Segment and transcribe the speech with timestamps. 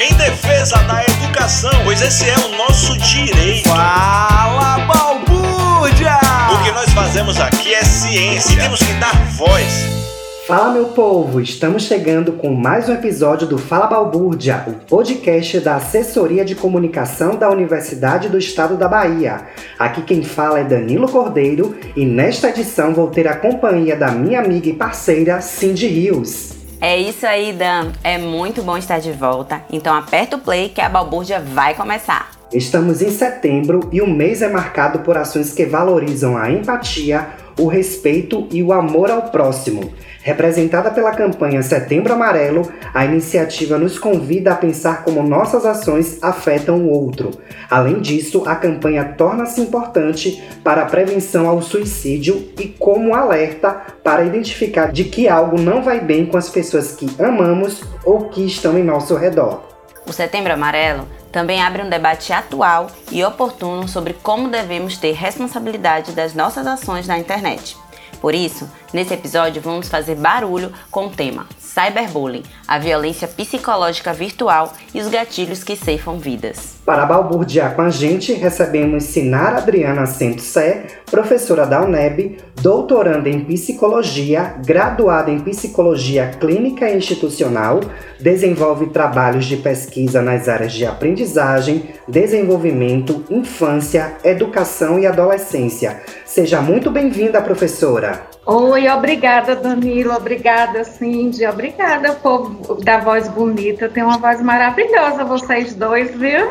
[0.00, 3.68] em defesa da educação, pois esse é o nosso direito.
[3.68, 6.18] Fala, balbúrdia!
[6.54, 10.00] O que nós fazemos aqui é ciência e temos que dar voz.
[10.46, 15.76] Fala meu povo, estamos chegando com mais um episódio do Fala Balbúrdia, o podcast da
[15.76, 19.42] Assessoria de Comunicação da Universidade do Estado da Bahia.
[19.78, 24.40] Aqui quem fala é Danilo Cordeiro e nesta edição vou ter a companhia da minha
[24.40, 26.59] amiga e parceira Cindy Rios.
[26.80, 27.92] É isso aí, Dan.
[28.02, 29.62] É muito bom estar de volta.
[29.70, 32.30] Então aperta o play que a balbúrdia vai começar.
[32.52, 37.28] Estamos em setembro e o mês é marcado por ações que valorizam a empatia,
[37.60, 39.92] o respeito e o amor ao próximo.
[40.22, 46.78] Representada pela campanha Setembro Amarelo, a iniciativa nos convida a pensar como nossas ações afetam
[46.78, 47.30] o outro.
[47.70, 53.70] Além disso, a campanha torna-se importante para a prevenção ao suicídio e como alerta
[54.02, 58.44] para identificar de que algo não vai bem com as pessoas que amamos ou que
[58.44, 59.62] estão em nosso redor.
[60.06, 66.12] O Setembro Amarelo também abre um debate atual e oportuno sobre como devemos ter responsabilidade
[66.12, 67.76] das nossas ações na internet.
[68.20, 74.74] Por isso, nesse episódio vamos fazer barulho com o tema Cyberbullying, a violência psicológica virtual
[74.92, 76.80] e os gatilhos que ceifam vidas.
[76.84, 83.44] Para balburdear com a gente, recebemos Sinara Adriana Santos Sé, professora da UNEB, doutoranda em
[83.44, 87.80] psicologia, graduada em psicologia clínica e institucional,
[88.18, 96.02] desenvolve trabalhos de pesquisa nas áreas de aprendizagem, desenvolvimento, infância, educação e adolescência.
[96.30, 98.24] Seja muito bem-vinda, professora.
[98.46, 103.88] Oi, obrigada, Danilo, obrigada, Cindy, obrigada, povo da voz bonita.
[103.88, 106.48] Tem uma voz maravilhosa, vocês dois, viu?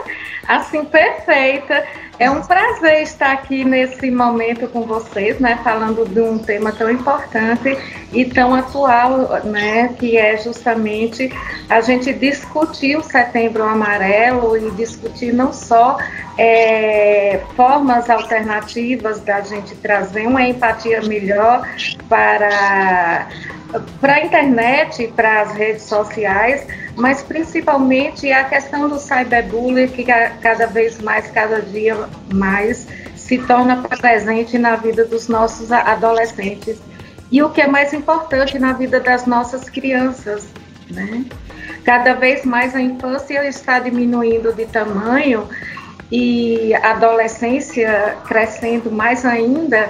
[0.50, 1.86] Assim, perfeita.
[2.20, 6.92] É um prazer estar aqui nesse momento com vocês, né, falando de um tema tão
[6.92, 7.78] importante
[8.12, 11.32] e tão atual, né, que é justamente
[11.70, 15.98] a gente discutir o Setembro Amarelo e discutir não só
[16.38, 21.66] é, formas alternativas da gente trazer uma empatia melhor
[22.10, 23.30] para
[24.02, 26.66] para a internet, para as redes sociais,
[26.96, 31.96] mas principalmente a questão do cyberbullying que cada vez mais, cada dia
[32.34, 36.78] mais se torna presente na vida dos nossos adolescentes
[37.32, 40.48] e o que é mais importante na vida das nossas crianças,
[40.90, 41.26] né?
[41.84, 45.48] Cada vez mais a infância está diminuindo de tamanho
[46.12, 49.90] e a adolescência crescendo mais ainda,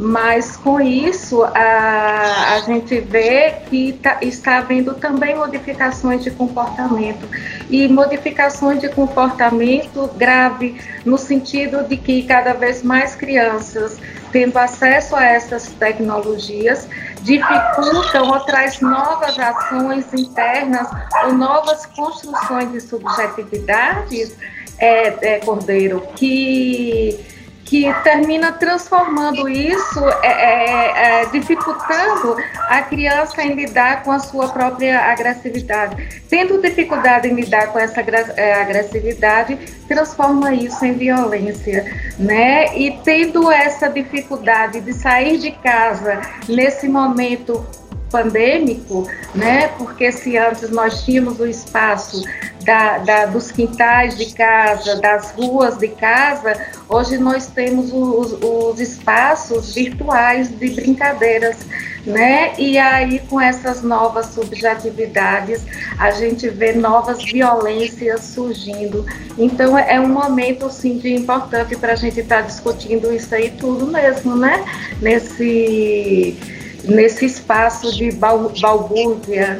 [0.00, 7.28] mas com isso a, a gente vê que tá, está havendo também modificações de comportamento.
[7.68, 13.98] E modificações de comportamento grave no sentido de que cada vez mais crianças
[14.32, 16.88] tendo acesso a essas tecnologias
[17.20, 20.88] dificultam ou traz novas ações internas
[21.24, 24.34] ou novas construções de subjetividades
[24.78, 27.20] é, é, Cordeiro, que,
[27.70, 32.36] que termina transformando isso, é, é, é, dificultando
[32.68, 36.20] a criança em lidar com a sua própria agressividade.
[36.28, 41.84] Tendo dificuldade em lidar com essa é, agressividade, transforma isso em violência,
[42.18, 42.76] né?
[42.76, 47.64] E tendo essa dificuldade de sair de casa nesse momento
[48.10, 49.68] pandêmico, né?
[49.78, 52.22] Porque se antes nós tínhamos o espaço
[52.64, 58.80] da, da, dos quintais de casa, das ruas de casa, hoje nós temos os, os
[58.80, 61.56] espaços virtuais de brincadeiras,
[62.04, 62.52] né?
[62.58, 65.64] E aí com essas novas subjetividades,
[65.98, 69.06] a gente vê novas violências surgindo.
[69.38, 73.50] Então é um momento sim de importante para a gente estar tá discutindo isso aí
[73.50, 74.64] tudo mesmo, né?
[75.00, 76.36] Nesse
[76.84, 79.58] nesse espaço de balbúrdia,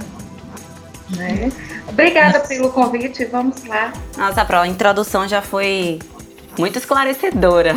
[1.16, 1.50] né?
[1.88, 2.48] Obrigada Nossa.
[2.48, 3.92] pelo convite, vamos lá.
[4.16, 5.98] Nossa, Pro, a introdução já foi
[6.58, 7.74] muito esclarecedora.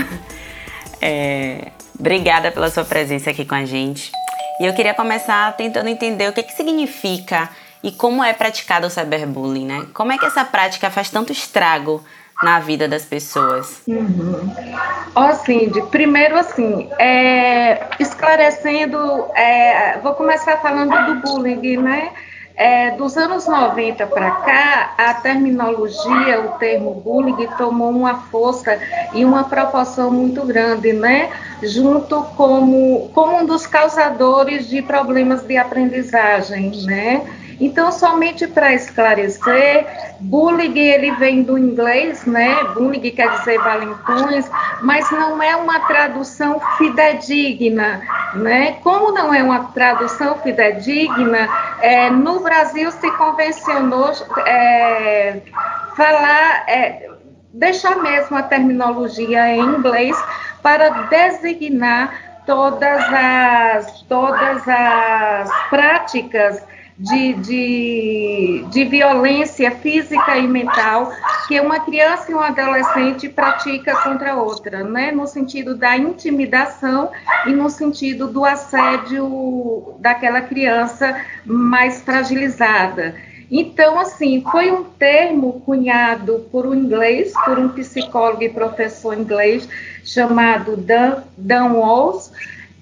[1.05, 4.09] É, obrigada pela sua presença aqui com a gente.
[4.61, 7.49] E eu queria começar tentando entender o que, que significa
[7.83, 9.87] e como é praticado o cyberbullying, né?
[9.93, 12.01] Como é que essa prática faz tanto estrago
[12.43, 13.81] na vida das pessoas?
[13.87, 14.53] Uhum.
[15.15, 18.97] Ó, Cindy, primeiro assim, é, esclarecendo,
[19.35, 22.11] é, vou começar falando do bullying, né?
[22.55, 28.77] É, dos anos 90 para cá, a terminologia, o termo bullying, tomou uma força
[29.11, 31.31] e uma proporção muito grande, né?
[31.63, 37.25] Junto como, como um dos causadores de problemas de aprendizagem, né?
[37.63, 39.87] Então, somente para esclarecer,
[40.19, 42.61] bullying ele vem do inglês, né?
[42.73, 44.51] Bullying quer dizer valentões,
[44.81, 48.01] mas não é uma tradução fidedigna,
[48.33, 48.73] né?
[48.83, 51.47] Como não é uma tradução fidedigna,
[51.79, 54.11] é, no Brasil se convencionou
[54.45, 55.39] é,
[55.95, 57.09] falar, é,
[57.53, 60.21] deixar mesmo a terminologia em inglês
[60.61, 62.13] para designar
[62.45, 71.11] todas as, todas as práticas de, de, de violência física e mental
[71.47, 75.11] que uma criança e um adolescente pratica contra outra, né?
[75.11, 77.11] no sentido da intimidação
[77.45, 83.15] e no sentido do assédio daquela criança mais fragilizada.
[83.55, 89.69] Então, assim, foi um termo cunhado por um inglês, por um psicólogo e professor inglês
[90.03, 92.31] chamado Dan, Dan Walls,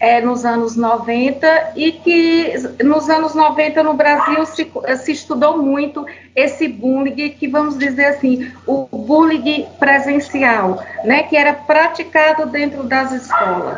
[0.01, 2.53] é, nos anos 90 e que
[2.83, 6.03] nos anos 90 no Brasil se, se estudou muito
[6.35, 13.11] esse bullying que vamos dizer assim o bullying presencial, né, que era praticado dentro das
[13.11, 13.77] escolas.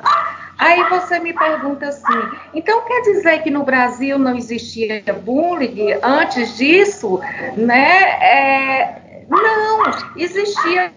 [0.58, 6.56] Aí você me pergunta assim, então quer dizer que no Brasil não existia bullying antes
[6.56, 7.20] disso,
[7.58, 8.02] né?
[8.22, 9.84] É, não,
[10.16, 10.94] existia.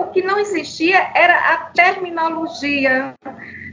[0.00, 3.14] O que não existia era a terminologia,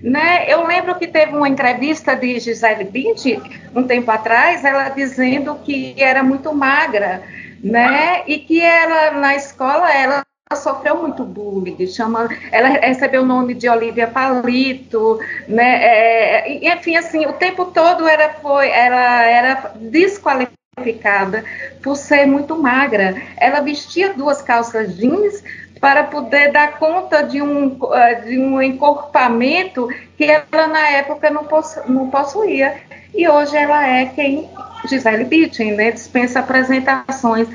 [0.02, 0.46] né?
[0.52, 3.42] Eu lembro que teve uma entrevista de Gisele Bündchen
[3.76, 7.24] um tempo atrás, ela dizendo que era muito magra,
[7.64, 8.24] né?
[8.28, 10.24] E que ela na escola ela
[10.56, 15.84] sofreu muito bullying, chama, ela recebeu o nome de Olivia Palito, né?
[15.84, 21.44] É, enfim, assim, o tempo todo era foi, ela era desqualificada
[21.82, 23.16] por ser muito magra.
[23.38, 25.44] Ela vestia duas calças jeans
[25.80, 29.88] para poder dar conta de um, eh, de um encorpamento
[30.18, 32.76] que ela na época não, possu, não possuía.
[33.14, 34.50] E hoje ela é quem,
[34.88, 37.48] Gisele Bündchen, né, dispensa apresentações.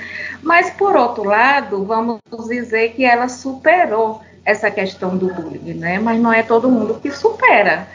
[0.42, 5.98] Mas, por outro lado, vamos dizer que ela superou essa questão do bullying, né?
[5.98, 7.86] Mas não é todo mundo que supera,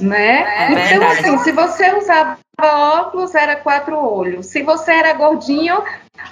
[0.00, 0.72] né?
[0.72, 4.46] É então, assim, se você usava óculos, era quatro olhos.
[4.46, 5.82] Se você era gordinho,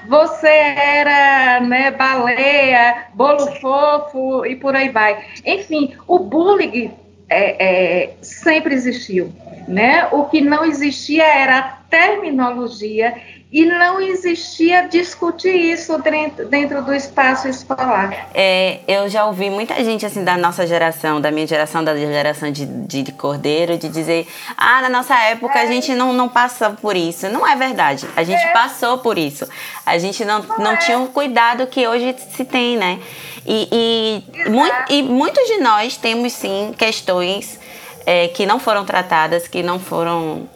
[0.09, 5.25] você era né, baleia, bolo fofo e por aí vai.
[5.45, 6.93] Enfim, o bullying
[7.29, 7.65] é,
[8.05, 9.33] é, sempre existiu.
[9.69, 10.09] Né?
[10.11, 13.15] O que não existia era a terminologia
[13.53, 18.31] e não existia discutir isso dentro, dentro do espaço escolar.
[18.33, 22.51] É, eu já ouvi muita gente assim da nossa geração, da minha geração, da geração
[22.51, 24.27] de, de, de Cordeiro, de dizer:
[24.57, 27.29] ah, na nossa época a gente não, não passou por isso.
[27.29, 28.07] Não é verdade.
[28.17, 28.53] A gente é.
[28.53, 29.47] passou por isso.
[29.85, 30.77] A gente não, não, não é.
[30.77, 33.01] tinha o cuidado que hoje se tem, né?
[33.45, 37.61] E, e, muito, e muitos de nós temos sim questões
[38.07, 40.49] é, que não foram tratadas, que não foram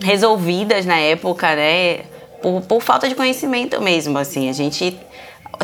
[0.00, 2.11] resolvidas na época, né?
[2.42, 4.48] Por, por falta de conhecimento mesmo, assim.
[4.48, 4.98] A gente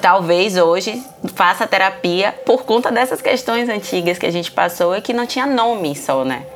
[0.01, 1.03] talvez hoje
[1.35, 5.47] faça terapia por conta dessas questões antigas que a gente passou e que não tinha
[5.47, 6.47] nome só, né?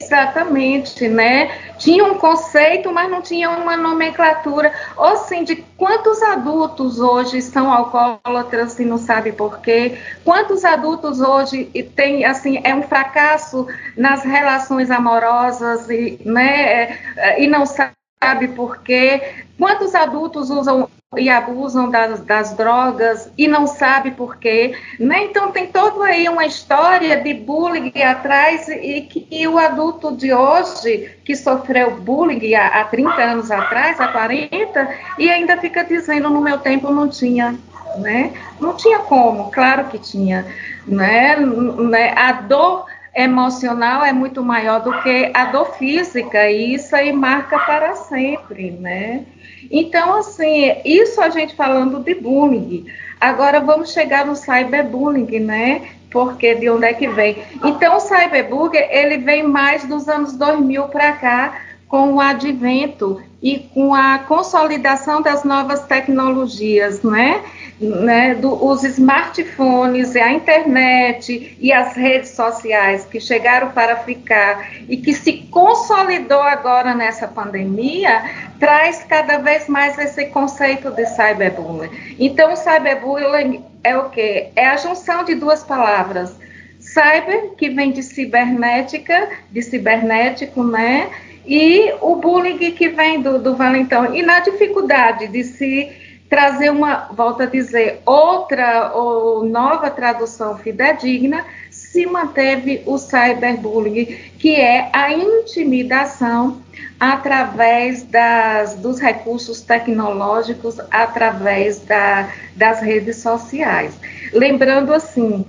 [0.00, 1.50] Exatamente, né?
[1.78, 4.72] Tinha um conceito, mas não tinha uma nomenclatura.
[4.96, 9.98] Ou sim, de quantos adultos hoje são alcoólatras e não sabe por quê?
[10.24, 11.64] Quantos adultos hoje
[11.96, 13.66] tem assim é um fracasso
[13.96, 16.96] nas relações amorosas e, né,
[17.36, 19.22] e não sabe sabe por quê?
[19.58, 24.76] Quantos adultos usam e abusam das, das drogas e não sabe por quê?
[25.00, 25.24] Né?
[25.24, 30.32] Então tem toda aí uma história de bullying atrás e que e o adulto de
[30.34, 34.88] hoje que sofreu bullying há, há 30 anos atrás, há 40,
[35.18, 37.58] e ainda fica dizendo no meu tempo não tinha.
[37.96, 38.34] Né?
[38.60, 40.46] Não tinha como, claro que tinha.
[40.86, 41.36] Né?
[41.36, 42.12] né?
[42.16, 42.84] A dor
[43.18, 48.70] emocional é muito maior do que a dor física, e isso aí marca para sempre,
[48.70, 49.24] né?
[49.70, 52.86] Então, assim, isso a gente falando de bullying.
[53.20, 55.88] Agora vamos chegar no cyberbullying, né?
[56.10, 57.42] Porque de onde é que vem?
[57.64, 63.58] Então, o cyberbullying, ele vem mais dos anos 2000 para cá, com o advento e
[63.58, 67.42] com a consolidação das novas tecnologias, né?
[67.80, 74.96] né, do, os smartphones, a internet e as redes sociais que chegaram para ficar e
[74.96, 78.22] que se consolidou agora nessa pandemia,
[78.58, 82.16] traz cada vez mais esse conceito de cyberbullying.
[82.18, 84.48] Então, cyberbullying é o quê?
[84.56, 86.34] É a junção de duas palavras.
[86.80, 91.10] Cyber, que vem de cibernética, de cibernético, né?
[91.48, 94.14] E o bullying que vem do, do valentão.
[94.14, 95.90] E na dificuldade de se
[96.28, 104.04] trazer uma, volta a dizer, outra ou nova tradução fidedigna, se manteve o cyberbullying,
[104.38, 106.60] que é a intimidação
[107.00, 113.98] através das, dos recursos tecnológicos, através da, das redes sociais.
[114.34, 115.46] Lembrando assim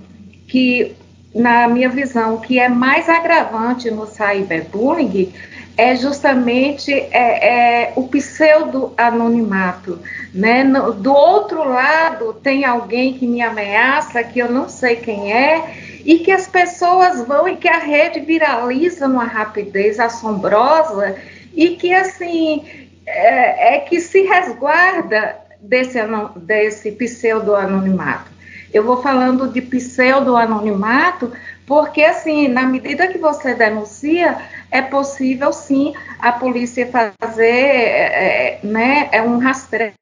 [0.48, 0.96] que
[1.34, 5.32] na minha visão, o que é mais agravante no cyberbullying
[5.76, 9.98] é justamente é, é o pseudo-anonimato.
[10.34, 10.64] Né?
[10.64, 16.18] Do outro lado, tem alguém que me ameaça, que eu não sei quem é, e
[16.18, 21.16] que as pessoas vão e que a rede viraliza numa rapidez assombrosa
[21.54, 22.64] e que, assim,
[23.06, 25.98] é, é que se resguarda desse,
[26.36, 28.30] desse pseudo-anonimato.
[28.72, 31.32] Eu vou falando de pseudo-anonimato
[31.70, 34.38] porque, assim, na medida que você denuncia,
[34.72, 39.94] é possível, sim, a polícia fazer é, é né, é um rastreio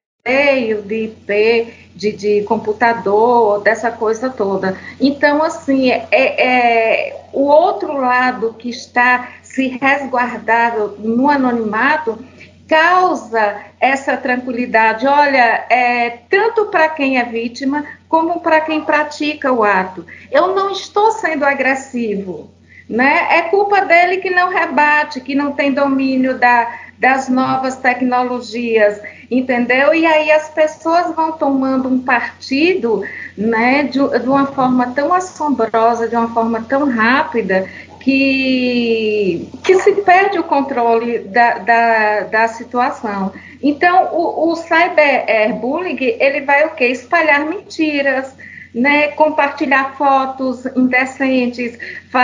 [0.87, 4.79] de IP, de, de, computador, dessa coisa toda.
[4.99, 12.19] Então, assim, é, é, o outro lado que está se resguardado no anonimato
[12.67, 15.07] causa essa tranquilidade.
[15.07, 20.05] Olha, é, tanto para quem é vítima como para quem pratica o ato.
[20.31, 22.51] Eu não estou sendo agressivo,
[22.89, 23.39] né?
[23.39, 29.01] É culpa dele que não rebate, que não tem domínio da, das novas tecnologias,
[29.31, 29.95] entendeu?
[29.95, 33.03] E aí as pessoas vão tomando um partido,
[33.37, 37.69] né, de, de uma forma tão assombrosa, de uma forma tão rápida,
[38.01, 43.33] que, que se perde o controle da, da, da situação.
[43.63, 46.87] Então, o, o cyberbullying, ele vai o quê?
[46.87, 48.35] Espalhar mentiras,
[48.75, 51.79] né, compartilhar fotos indecentes,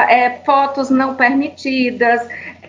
[0.08, 2.20] é, fotos não permitidas,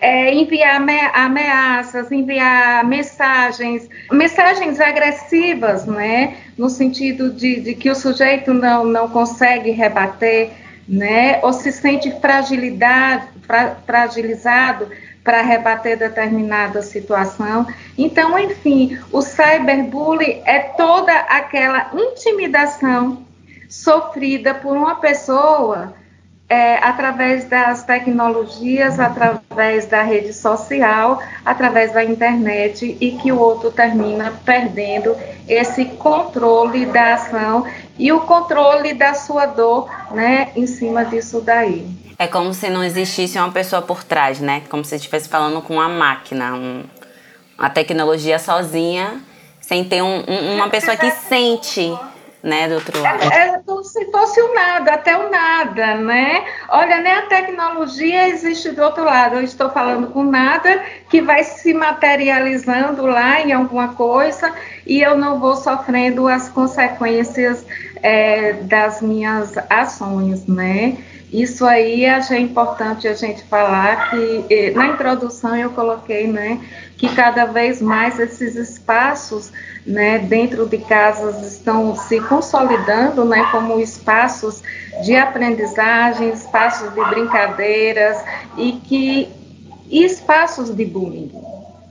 [0.02, 0.82] é, enviar
[1.14, 9.10] ameaças, enviar mensagens, mensagens agressivas, né, no sentido de, de que o sujeito não, não
[9.10, 10.52] consegue rebater,
[10.88, 14.88] né, ou se sente fragilidade, fra, fragilizado
[15.26, 17.66] para rebater determinada situação.
[17.98, 23.26] Então, enfim, o cyberbullying é toda aquela intimidação
[23.68, 25.96] sofrida por uma pessoa
[26.48, 33.72] é, através das tecnologias, através da rede social, através da internet, e que o outro
[33.72, 35.16] termina perdendo
[35.48, 37.66] esse controle da ação
[37.98, 41.88] e o controle da sua dor, né, em cima disso daí.
[42.18, 44.62] É como se não existisse uma pessoa por trás, né?
[44.70, 46.84] Como se estivesse falando com uma máquina, um,
[47.58, 49.22] uma tecnologia sozinha,
[49.60, 51.94] sem ter um, um, uma pessoa que sente
[52.42, 53.24] né, do outro lado.
[53.34, 53.58] É, é
[54.16, 56.46] fosse o nada, até o nada, né?
[56.70, 59.36] Olha, nem a tecnologia existe do outro lado.
[59.36, 64.54] Eu estou falando com nada que vai se materializando lá em alguma coisa
[64.88, 67.66] e eu não vou sofrendo as consequências
[68.02, 70.98] é, das minhas ações, né?
[71.34, 76.62] Isso aí é importante a gente falar que eh, na introdução eu coloquei, né,
[77.08, 79.52] que cada vez mais esses espaços
[79.86, 84.64] né, dentro de casas estão se consolidando né, como espaços
[85.04, 88.18] de aprendizagem, espaços de brincadeiras
[88.58, 89.30] e que
[89.88, 91.32] e espaços de bullying,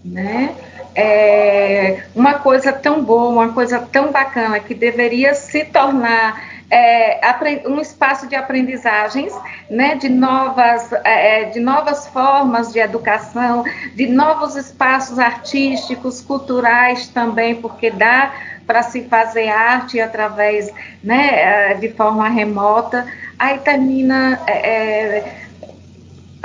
[0.05, 0.53] né?
[0.97, 7.21] É uma coisa tão boa, uma coisa tão bacana que deveria se tornar é,
[7.67, 9.33] um espaço de aprendizagens,
[9.71, 17.09] né, de, novas, é, é, de novas formas de educação, de novos espaços artísticos, culturais
[17.09, 18.33] também, porque dá
[18.67, 23.07] para se fazer arte através, né, é, de forma remota,
[23.39, 25.44] aí termina é, é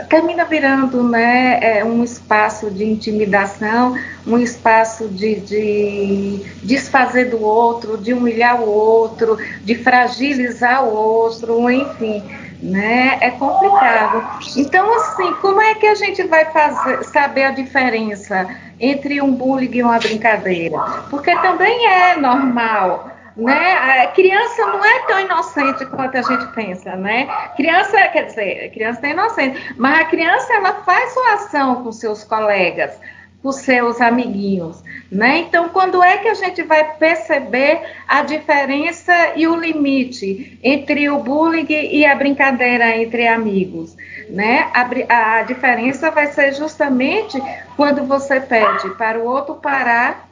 [0.03, 7.97] termina virando né, é, um espaço de intimidação, um espaço de, de desfazer do outro,
[7.97, 12.23] de humilhar o outro, de fragilizar o outro, enfim,
[12.61, 13.17] né?
[13.21, 14.39] É complicado.
[14.57, 18.47] Então, assim, como é que a gente vai fazer, saber a diferença
[18.79, 20.77] entre um bullying e uma brincadeira?
[21.09, 24.03] Porque também é normal né?
[24.03, 27.27] A criança não é tão inocente quanto a gente pensa, né?
[27.55, 32.23] Criança, quer dizer, criança é inocente, mas a criança ela faz sua ação com seus
[32.23, 32.99] colegas,
[33.41, 35.39] com seus amiguinhos, né?
[35.39, 41.19] Então, quando é que a gente vai perceber a diferença e o limite entre o
[41.19, 43.95] bullying e a brincadeira entre amigos,
[44.29, 44.69] né?
[44.73, 47.41] A, a diferença vai ser justamente
[47.77, 50.28] quando você pede para o outro parar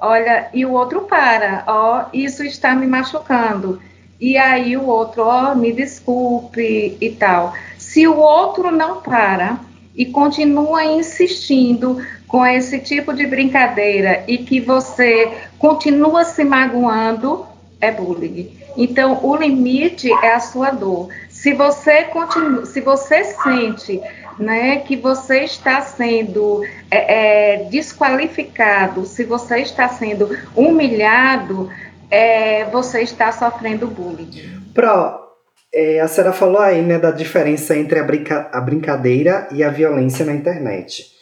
[0.00, 3.80] olha, e o outro para, ó, isso está me machucando.
[4.20, 7.52] E aí o outro, ó, me desculpe e tal.
[7.76, 9.58] Se o outro não para
[9.94, 17.46] e continua insistindo com esse tipo de brincadeira e que você continua se magoando,
[17.80, 18.50] é bullying.
[18.76, 21.08] Então, o limite é a sua dor.
[21.30, 24.00] Se você continua, se você sente
[24.38, 31.70] né, que você está sendo é, é, desqualificado, se você está sendo humilhado,
[32.10, 34.30] é, você está sofrendo bullying.
[34.74, 35.26] Pro,
[35.74, 39.70] é, a senhora falou aí né, da diferença entre a, brinca a brincadeira e a
[39.70, 41.14] violência na internet.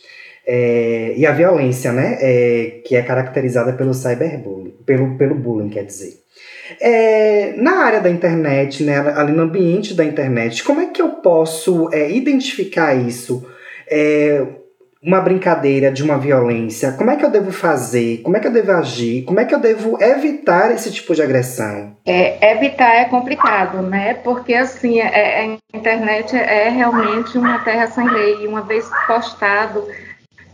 [0.46, 5.84] É, e a violência, né, é, que é caracterizada pelo cyberbullying, pelo, pelo bullying, quer
[5.84, 6.23] dizer.
[6.80, 11.10] É, na área da internet, né, ali no ambiente da internet, como é que eu
[11.10, 13.46] posso é, identificar isso?
[13.90, 14.46] É,
[15.04, 18.22] uma brincadeira de uma violência, como é que eu devo fazer?
[18.22, 19.22] Como é que eu devo agir?
[19.24, 21.94] Como é que eu devo evitar esse tipo de agressão?
[22.06, 24.14] É, evitar é complicado, né?
[24.14, 28.46] Porque assim, é, é a internet é realmente uma terra sem lei.
[28.46, 29.86] Uma vez postado,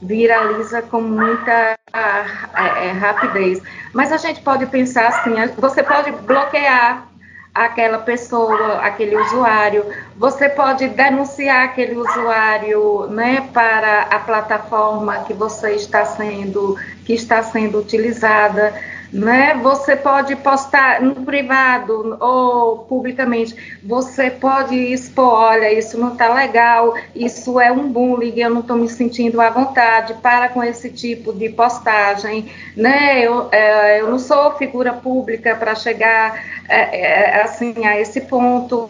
[0.02, 3.60] viraliza com muita é, é, rapidez.
[3.92, 7.06] Mas a gente pode pensar assim: você pode bloquear
[7.54, 9.84] aquela pessoa, aquele usuário,
[10.16, 17.42] você pode denunciar aquele usuário, né, para a plataforma que você está sendo, que está
[17.42, 18.72] sendo utilizada
[19.12, 19.54] né?
[19.62, 26.94] Você pode postar no privado ou publicamente, você pode expor, olha, isso não está legal,
[27.14, 31.32] isso é um bullying, eu não estou me sentindo à vontade, para com esse tipo
[31.32, 33.20] de postagem, né?
[33.20, 38.88] Eu, é, eu não sou figura pública para chegar é, é, assim a esse ponto,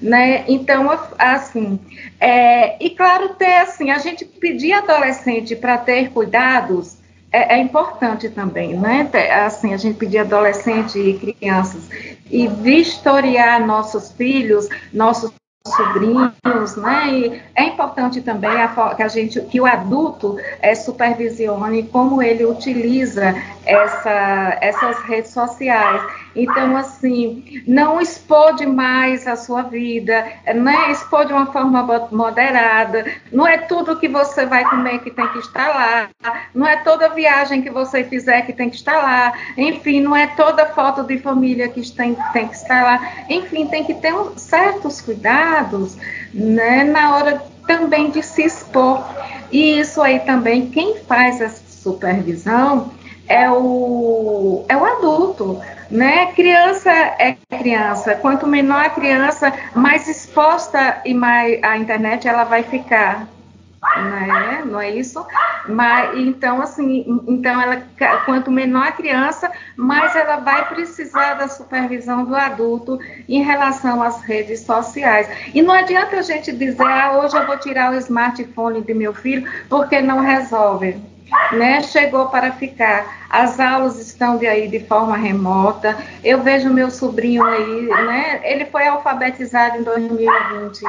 [0.00, 0.44] né?
[0.46, 1.80] Então, assim,
[2.20, 6.95] é, e claro, ter assim, a gente pedir adolescente para ter cuidados
[7.36, 9.10] é, é, importante também, né?
[9.44, 11.88] Assim, a gente pedir adolescentes e crianças
[12.30, 15.30] e vistoriar nossos filhos, nossos
[15.66, 17.08] sobrinhos, né?
[17.10, 22.46] E é importante também a, que a gente, que o adulto é, supervisione como ele
[22.46, 23.34] utiliza
[23.66, 26.02] essa, essas redes sociais.
[26.36, 30.92] Então, assim, não expor demais a sua vida, né?
[30.92, 33.06] expor de uma forma moderada.
[33.32, 36.08] Não é tudo que você vai comer que tem que estar lá.
[36.54, 39.32] Não é toda viagem que você fizer que tem que estar lá.
[39.56, 43.12] Enfim, não é toda foto de família que tem, tem que estar lá.
[43.30, 45.96] Enfim, tem que ter um, certos cuidados
[46.34, 46.84] né?
[46.84, 49.02] na hora também de se expor.
[49.50, 52.92] E isso aí também, quem faz essa supervisão
[53.28, 56.32] é o, é o adulto, né?
[56.32, 58.14] Criança é criança.
[58.16, 63.28] Quanto menor a criança, mais exposta e mais a internet ela vai ficar,
[63.96, 64.62] né?
[64.64, 65.24] Não é isso?
[65.68, 67.82] Mas então assim, então ela
[68.24, 74.22] quanto menor a criança, mais ela vai precisar da supervisão do adulto em relação às
[74.22, 75.28] redes sociais.
[75.54, 79.14] E não adianta a gente dizer, ah, hoje eu vou tirar o smartphone de meu
[79.14, 81.00] filho porque não resolve
[81.52, 83.26] né, chegou para ficar.
[83.28, 85.96] As aulas estão de aí de forma remota.
[86.22, 90.80] Eu vejo meu sobrinho aí, né, ele foi alfabetizado em 2020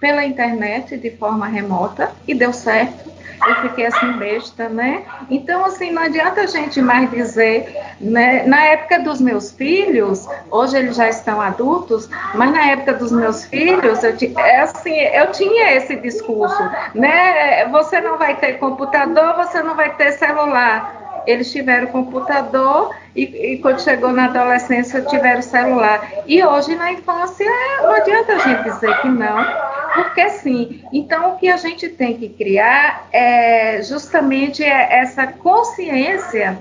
[0.00, 3.10] pela internet de forma remota e deu certo
[3.46, 5.02] eu fiquei assim besta, né?
[5.30, 8.44] Então, assim, não adianta a gente mais dizer, né?
[8.46, 13.44] Na época dos meus filhos, hoje eles já estão adultos, mas na época dos meus
[13.44, 16.62] filhos, eu, é assim, eu tinha esse discurso,
[16.94, 17.66] né?
[17.68, 23.58] Você não vai ter computador, você não vai ter celular eles tiveram computador e, e,
[23.58, 26.08] quando chegou na adolescência tiveram celular.
[26.26, 27.50] E hoje na infância
[27.82, 29.44] não adianta a gente dizer que não,
[29.96, 30.82] porque sim.
[30.92, 36.58] Então o que a gente tem que criar é justamente essa consciência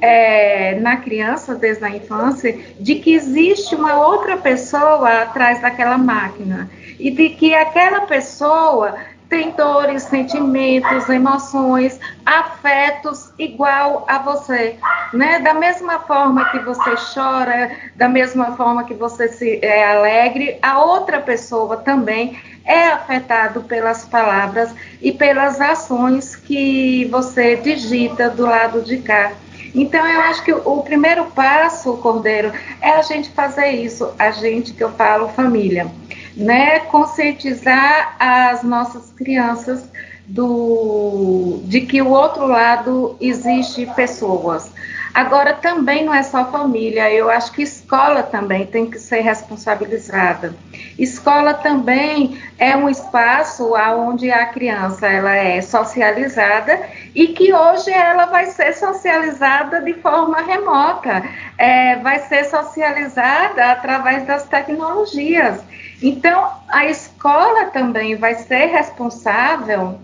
[0.00, 6.70] é, na criança desde a infância de que existe uma outra pessoa atrás daquela máquina
[6.98, 8.96] e de que aquela pessoa
[9.28, 14.76] tem dores, sentimentos, emoções, afetos igual a você,
[15.12, 15.38] né?
[15.40, 20.82] Da mesma forma que você chora, da mesma forma que você se é alegre, a
[20.82, 28.82] outra pessoa também é afetado pelas palavras e pelas ações que você digita do lado
[28.82, 29.32] de cá.
[29.74, 34.72] Então, eu acho que o primeiro passo, Cordeiro, é a gente fazer isso, a gente
[34.72, 35.90] que eu falo família
[36.38, 39.84] né, conscientizar as nossas crianças
[40.24, 44.70] do, de que o outro lado existe pessoas.
[45.18, 50.54] Agora também não é só família, eu acho que escola também tem que ser responsabilizada.
[50.96, 58.26] Escola também é um espaço onde a criança ela é socializada e que hoje ela
[58.26, 61.24] vai ser socializada de forma remota,
[61.58, 65.58] é, vai ser socializada através das tecnologias.
[66.00, 69.98] Então, a escola também vai ser responsável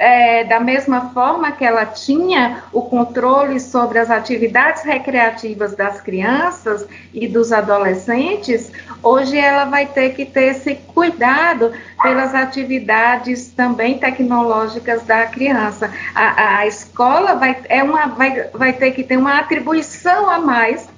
[0.00, 6.86] é, da mesma forma que ela tinha o controle sobre as atividades recreativas das crianças
[7.12, 11.70] e dos adolescentes, hoje ela vai ter que ter esse cuidado
[12.02, 15.92] pelas atividades também tecnológicas da criança.
[16.14, 20.88] A, a escola vai, é uma, vai, vai ter que ter uma atribuição a mais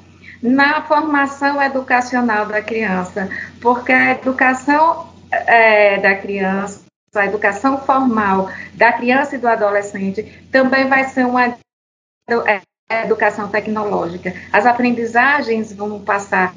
[0.40, 3.28] na formação educacional da criança,
[3.60, 6.81] porque a educação é, da criança
[7.14, 12.60] a educação formal da criança e do adolescente também vai ser uma é,
[13.04, 14.34] educação tecnológica.
[14.50, 16.54] As aprendizagens vão passar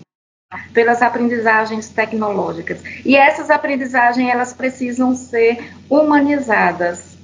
[0.74, 2.82] pelas aprendizagens tecnológicas.
[3.04, 7.16] E essas aprendizagens, elas precisam ser humanizadas.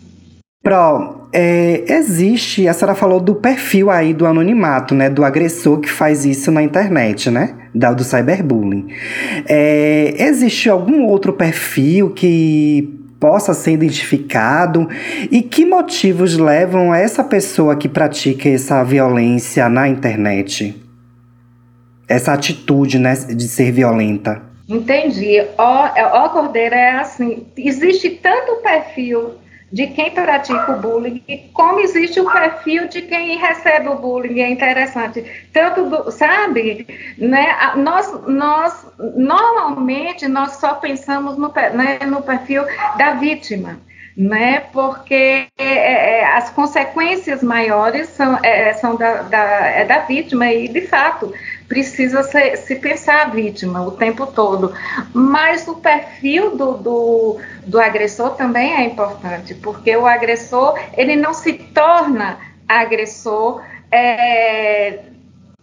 [0.61, 5.09] Pro, é, existe, a senhora falou do perfil aí do anonimato, né?
[5.09, 7.69] Do agressor que faz isso na internet, né?
[7.73, 8.93] Da, do cyberbullying.
[9.47, 14.89] É, existe algum outro perfil que possa ser identificado
[15.29, 20.75] e que motivos levam essa pessoa que pratica essa violência na internet?
[22.09, 24.41] Essa atitude né, de ser violenta.
[24.67, 25.39] Entendi.
[25.55, 29.35] Ó, ó Cordeira, é assim, existe tanto perfil
[29.71, 34.49] de quem pratica o bullying, como existe o perfil de quem recebe o bullying, é
[34.49, 35.23] interessante.
[35.53, 36.85] Tanto, do, sabe,
[37.17, 42.63] né, nós, nós, normalmente, nós só pensamos no, né, no perfil
[42.97, 43.79] da vítima,
[44.17, 50.51] né, porque é, é, as consequências maiores são, é, são da, da, é da vítima
[50.51, 51.33] e, de fato,
[51.71, 54.73] precisa se, se, pensar a vítima o tempo todo.
[55.13, 61.33] Mas o perfil do, do, do, agressor também é importante, porque o agressor ele não
[61.33, 64.99] se torna agressor é,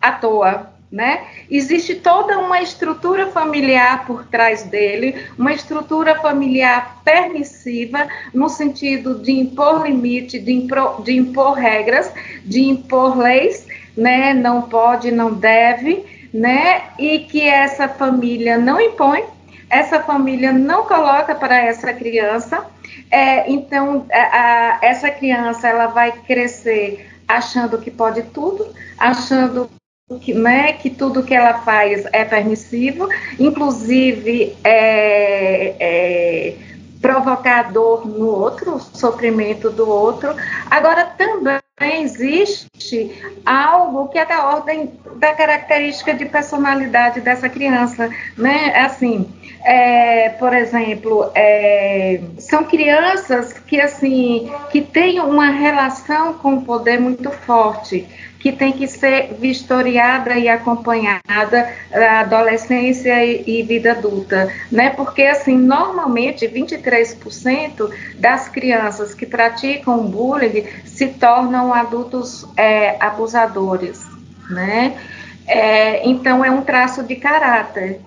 [0.00, 0.76] à toa.
[0.90, 1.26] Né?
[1.50, 9.32] Existe toda uma estrutura familiar por trás dele, uma estrutura familiar permissiva, no sentido de
[9.32, 12.10] impor limite, de impor, de impor regras,
[12.42, 13.66] de impor leis
[13.98, 14.32] né?
[14.32, 16.84] Não pode, não deve, né?
[16.98, 19.24] E que essa família não impõe,
[19.70, 22.66] essa família não coloca para essa criança.
[23.10, 29.70] É, então, a, a, essa criança ela vai crescer achando que pode tudo, achando
[30.20, 36.54] que, né, que tudo que ela faz é permissivo, inclusive é, é
[37.00, 40.34] provocador no outro, sofrimento do outro.
[40.70, 41.60] Agora, também
[42.02, 48.74] existe algo que é da ordem da característica de personalidade dessa criança, né?
[48.76, 49.28] Assim,
[49.64, 56.98] é, por exemplo, é, são crianças que assim que têm uma relação com o poder
[57.00, 58.06] muito forte
[58.38, 64.90] que tem que ser vistoriada e acompanhada a adolescência e, e, vida adulta, né?
[64.90, 74.06] Porque assim, normalmente 23% das crianças que praticam bullying se tornam adultos é, abusadores,
[74.48, 74.96] né?
[75.46, 78.00] É, então é um traço de caráter,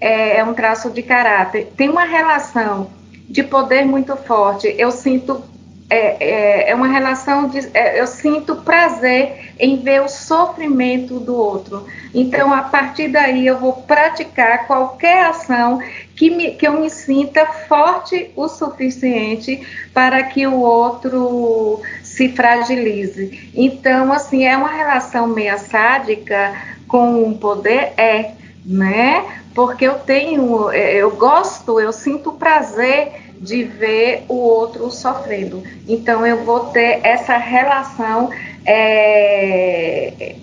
[0.00, 1.72] é, é um traço de caráter.
[1.76, 2.90] Tem uma relação
[3.28, 4.74] de poder muito forte.
[4.78, 5.42] Eu sinto
[5.88, 7.60] é, é, é, uma relação de.
[7.72, 11.86] É, eu sinto prazer em ver o sofrimento do outro.
[12.12, 15.80] Então, a partir daí, eu vou praticar qualquer ação
[16.16, 23.50] que, me, que eu me sinta forte o suficiente para que o outro se fragilize.
[23.54, 26.52] Então, assim, é uma relação meia sádica
[26.88, 27.92] com o poder?
[27.96, 28.32] É,
[28.64, 29.24] né?
[29.54, 35.62] Porque eu tenho, eu gosto, eu sinto prazer de ver o outro sofrendo.
[35.88, 38.30] Então, eu vou ter essa relação
[38.64, 40.36] é,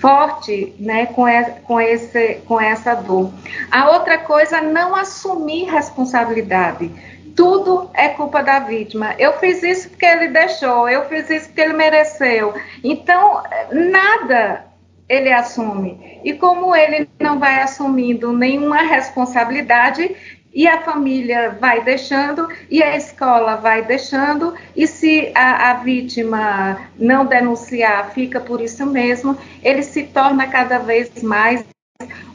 [0.00, 1.24] forte né, com,
[1.64, 3.32] com, esse, com essa dor.
[3.70, 6.90] A outra coisa, não assumir responsabilidade.
[7.36, 9.14] Tudo é culpa da vítima.
[9.18, 12.52] Eu fiz isso porque ele deixou, eu fiz isso porque ele mereceu.
[12.84, 14.66] Então, nada
[15.08, 16.20] ele assume.
[16.24, 22.96] E como ele não vai assumindo nenhuma responsabilidade, e a família vai deixando e a
[22.96, 29.82] escola vai deixando e se a, a, vítima não denunciar fica por isso mesmo ele
[29.82, 31.64] se torna cada vez mais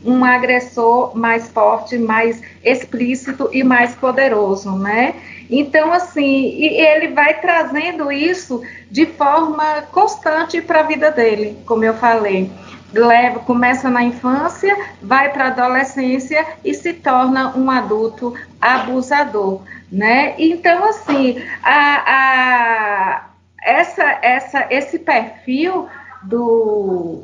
[0.03, 5.15] um agressor mais forte mais explícito e mais poderoso né?
[5.49, 11.93] Então assim ele vai trazendo isso de forma constante para a vida dele como eu
[11.93, 12.49] falei
[12.93, 20.35] leva, começa na infância, vai para a adolescência e se torna um adulto abusador, né?
[20.37, 23.27] Então, assim, a, a,
[23.61, 25.87] essa, essa, esse perfil
[26.23, 27.23] do,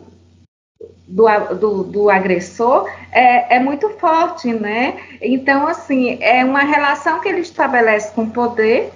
[1.08, 4.97] do, do, do, agressor é, é muito forte, né?
[5.21, 8.91] Então, assim, é uma relação que ele estabelece com o poder,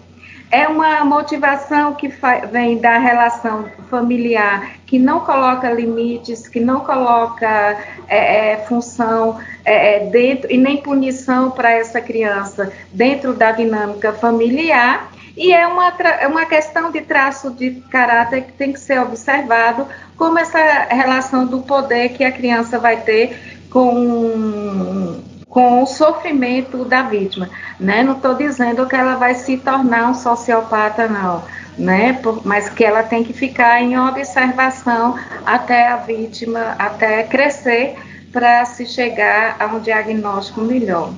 [0.50, 2.10] É uma motivação que
[2.52, 9.96] vem da relação familiar, que não coloca limites, que não coloca é, é, função é,
[9.96, 15.12] é dentro e nem punição para essa criança dentro da dinâmica familiar.
[15.36, 19.86] E é uma, é uma questão de traço de caráter que tem que ser observado,
[20.16, 20.58] como essa
[20.90, 23.38] relação do poder que a criança vai ter
[23.70, 28.04] com com o sofrimento da vítima, né?
[28.04, 31.44] Não estou dizendo que ela vai se tornar um sociopata, não,
[31.78, 32.20] né?
[32.44, 37.96] Mas que ela tem que ficar em observação até a vítima, até crescer
[38.32, 41.14] para se chegar a um diagnóstico melhor.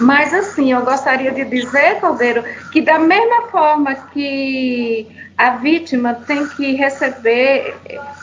[0.00, 6.46] Mas assim, eu gostaria de dizer, Caldeiro, que da mesma forma que a vítima tem
[6.48, 7.76] que receber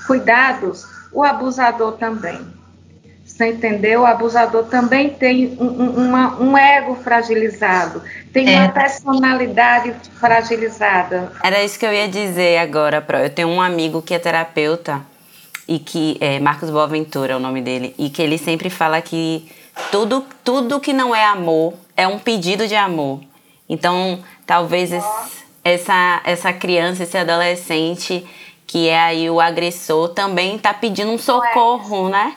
[0.08, 2.40] cuidados, o abusador também.
[3.34, 4.02] Você entendeu?
[4.02, 8.60] O abusador também tem um, uma, um ego fragilizado, tem é.
[8.60, 11.32] uma personalidade fragilizada.
[11.44, 13.18] Era isso que eu ia dizer agora, Pro.
[13.18, 15.02] Eu tenho um amigo que é terapeuta
[15.68, 19.52] e que é Marcos Boaventura é o nome dele e que ele sempre fala que
[19.92, 23.20] tudo tudo que não é amor é um pedido de amor.
[23.68, 25.08] Então, talvez esse,
[25.64, 28.24] essa essa criança, esse adolescente
[28.68, 32.36] que é aí o agressor também está pedindo um socorro, né?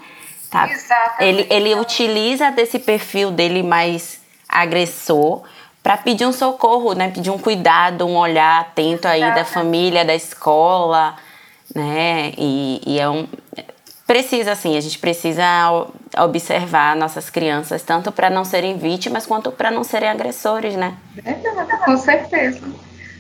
[0.57, 1.17] Tá?
[1.21, 5.43] Ele, ele utiliza desse perfil dele mais agressor
[5.83, 7.11] para pedir um socorro, né?
[7.11, 11.15] Pedir um cuidado, um olhar atento aí da família, da escola,
[11.75, 12.33] né?
[12.37, 13.29] E, e é um
[14.07, 15.45] precisa assim, a gente precisa
[16.19, 20.95] observar nossas crianças tanto para não serem vítimas quanto para não serem agressores, né?
[21.25, 21.35] É,
[21.85, 22.63] com certeza.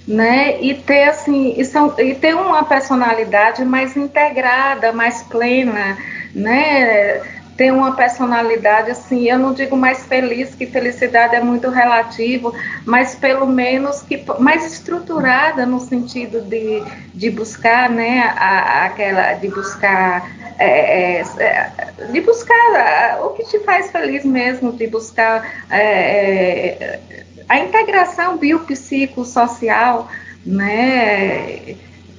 [0.06, 0.62] Né?
[0.62, 5.98] E ter assim, e, são, e ter uma personalidade mais integrada, mais plena,
[6.36, 7.22] né?
[7.56, 12.52] Tem uma personalidade assim, eu não digo mais feliz, que felicidade é muito relativo,
[12.84, 16.82] mas pelo menos que mais estruturada no sentido de,
[17.14, 21.72] de buscar, né, a, aquela, de buscar é, é, é
[22.12, 27.00] de buscar o que te faz feliz mesmo, de buscar é, é
[27.48, 30.08] a integração biopsicossocial,
[30.44, 31.76] né?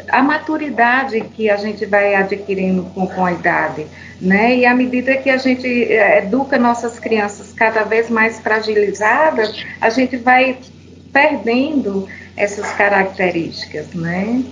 [0.09, 3.85] A maturidade que a gente vai adquirindo com, com a idade,
[4.21, 4.55] né?
[4.57, 9.89] E à medida que a gente eh, educa nossas crianças cada vez mais fragilizadas, a
[9.89, 10.57] gente vai
[11.11, 14.43] perdendo essas características, né?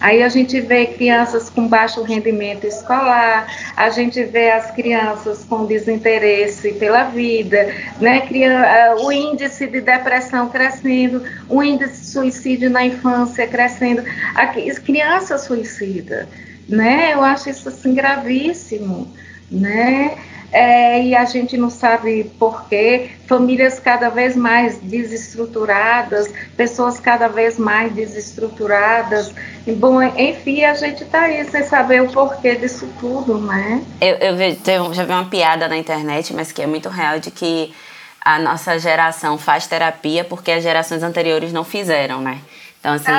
[0.00, 5.66] Aí a gente vê crianças com baixo rendimento escolar, a gente vê as crianças com
[5.66, 8.26] desinteresse pela vida, né?
[8.32, 14.02] Eh, o índice de depressão crescendo, o índice de suicídio na infância crescendo,
[14.34, 16.26] as crianças suicidas,
[16.66, 17.12] né?
[17.12, 19.06] Eu acho isso assim gravíssimo,
[19.50, 20.16] né?
[20.52, 23.10] É, e a gente não sabe porquê.
[23.26, 29.32] Famílias cada vez mais desestruturadas, pessoas cada vez mais desestruturadas.
[29.76, 33.82] Bom, enfim, a gente está aí sem saber o porquê disso tudo, né?
[34.00, 37.72] Eu, eu já vi uma piada na internet, mas que é muito real, de que
[38.20, 42.38] a nossa geração faz terapia porque as gerações anteriores não fizeram, né?
[42.80, 43.12] Então, assim,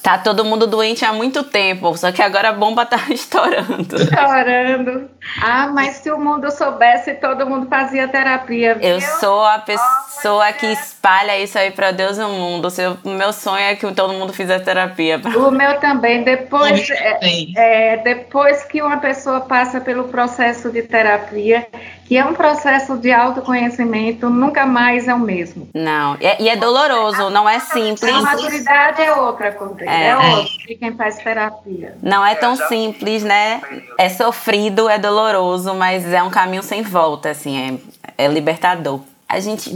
[0.00, 3.96] tá todo mundo doente há muito tempo, só que agora a bomba tá estourando.
[3.96, 5.10] Estourando.
[5.42, 8.76] Ah, mas se o mundo soubesse, todo mundo fazia terapia.
[8.76, 8.88] Viu?
[8.88, 12.68] Eu sou a pessoa oh, que espalha isso aí para Deus no mundo.
[13.02, 15.20] O meu sonho é que todo mundo fizesse terapia.
[15.36, 16.22] O meu também.
[16.22, 17.18] Depois, é,
[17.56, 21.66] é, depois que uma pessoa passa pelo processo de terapia,
[22.06, 25.68] que é um processo de autoconhecimento, nunca mais é o mesmo.
[25.74, 28.14] Não, e é, e é doloroso, não é simples.
[28.14, 31.96] A maturidade é outra, coisa, é, é outra de quem faz terapia.
[32.02, 33.60] Não é tão simples, né?
[33.98, 37.80] É sofrido, é doloroso, mas é um caminho sem volta, assim,
[38.18, 39.00] é, é libertador.
[39.28, 39.70] A gente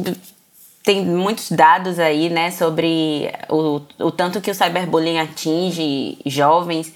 [0.82, 6.92] tem muitos dados aí, né, sobre o, o tanto que o cyberbullying atinge jovens.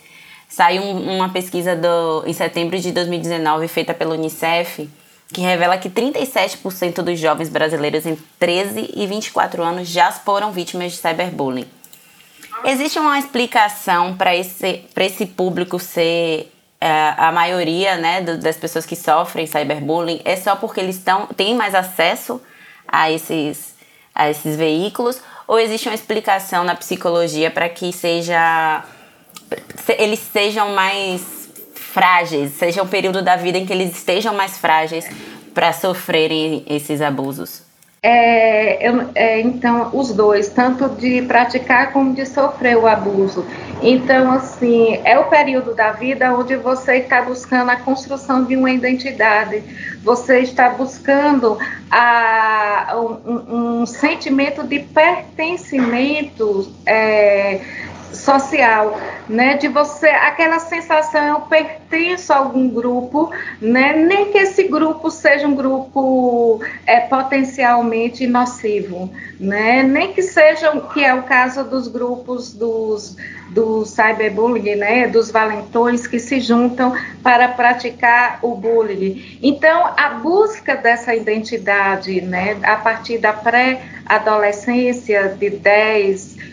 [0.49, 4.89] Saiu uma pesquisa do, em setembro de 2019 feita pela Unicef
[5.33, 10.93] que revela que 37% dos jovens brasileiros entre 13 e 24 anos já foram vítimas
[10.93, 11.67] de cyberbullying.
[12.65, 18.97] Existe uma explicação para esse, esse público ser é, a maioria né, das pessoas que
[18.97, 20.21] sofrem cyberbullying?
[20.25, 22.41] É só porque eles tão, têm mais acesso
[22.87, 23.75] a esses,
[24.15, 25.21] a esses veículos?
[25.47, 28.85] Ou existe uma explicação na psicologia para que seja,
[29.99, 31.40] eles sejam mais
[31.93, 35.07] frágeis, seja um período da vida em que eles estejam mais frágeis
[35.53, 37.69] para sofrerem esses abusos?
[38.03, 43.45] É, eu, é, então, os dois, tanto de praticar como de sofrer o abuso.
[43.83, 48.71] Então, assim, é o período da vida onde você está buscando a construção de uma
[48.71, 49.63] identidade,
[50.03, 51.59] você está buscando
[51.91, 56.73] a, um, um sentimento de pertencimento.
[56.87, 57.61] É,
[58.13, 59.57] social, né?
[59.57, 63.95] De você, aquela sensação, eu pertenço a algum grupo, né?
[63.95, 69.83] Nem que esse grupo seja um grupo é, potencialmente nocivo, né?
[69.83, 73.17] Nem que seja, que é o caso dos grupos dos,
[73.51, 75.07] do cyberbullying, né?
[75.07, 79.39] Dos valentões que se juntam para praticar o bullying.
[79.43, 82.59] Então, a busca dessa identidade, né?
[82.63, 86.50] A partir da pré-adolescência de 10,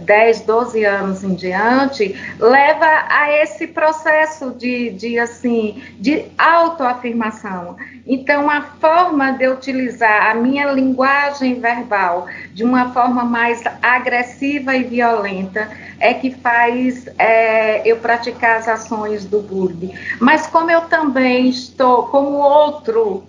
[0.00, 7.76] 10, 12 anos em diante, leva a esse processo de, de assim, de autoafirmação.
[8.06, 14.84] Então, a forma de utilizar a minha linguagem verbal de uma forma mais agressiva e
[14.84, 15.70] violenta
[16.00, 19.92] é que faz é, eu praticar as ações do bullying.
[20.18, 23.24] Mas como eu também estou, como outro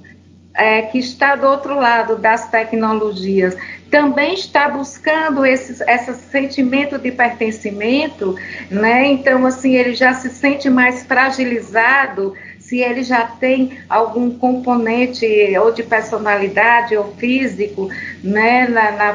[0.53, 3.55] é, que está do outro lado das tecnologias,
[3.91, 8.35] também está buscando esse, esse sentimento de pertencimento,
[8.69, 9.05] né?
[9.07, 12.33] Então, assim, ele já se sente mais fragilizado
[12.71, 15.27] se ele já tem algum componente
[15.57, 17.89] ou de personalidade ou físico
[18.23, 19.13] né, na, na,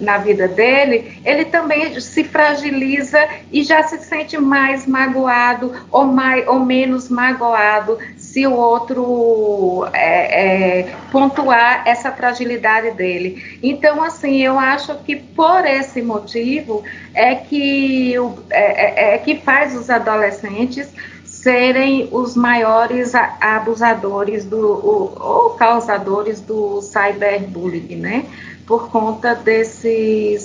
[0.00, 3.18] na, vida dele, ele também se fragiliza
[3.50, 7.98] e já se sente mais magoado ou, mais, ou menos magoado
[8.34, 13.60] se o outro é, é, pontuar essa fragilidade dele.
[13.62, 16.82] Então, assim, eu acho que por esse motivo
[17.14, 18.16] é que,
[18.50, 20.88] é, é, é que faz os adolescentes
[21.24, 28.24] serem os maiores abusadores do, ou causadores do cyberbullying, né?
[28.66, 30.38] Por conta desse,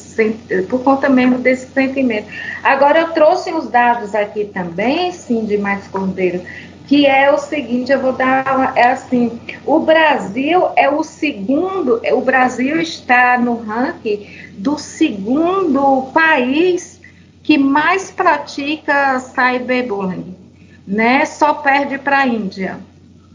[0.69, 2.27] por conta mesmo desse sentimento.
[2.61, 6.41] Agora, eu trouxe os dados aqui também, sim, de Mais Cordeiro,
[6.89, 12.21] que é o seguinte, eu vou dar, é assim, o Brasil é o segundo, o
[12.21, 16.99] Brasil está no ranking do segundo país
[17.43, 20.35] que mais pratica cyberbullying,
[20.87, 21.25] né?
[21.25, 22.79] Só perde para a Índia,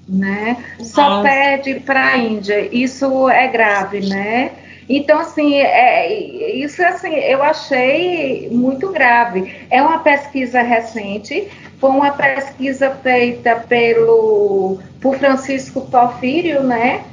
[0.08, 0.56] né?
[0.80, 1.22] Só Nossa.
[1.22, 2.68] perde para a Índia.
[2.74, 4.50] Isso é grave, né?
[4.88, 6.12] Então, assim, é,
[6.56, 9.66] isso assim, eu achei muito grave.
[9.70, 17.04] É uma pesquisa recente, foi uma pesquisa feita pelo por Francisco Porfírio, né?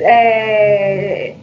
[0.00, 1.34] É,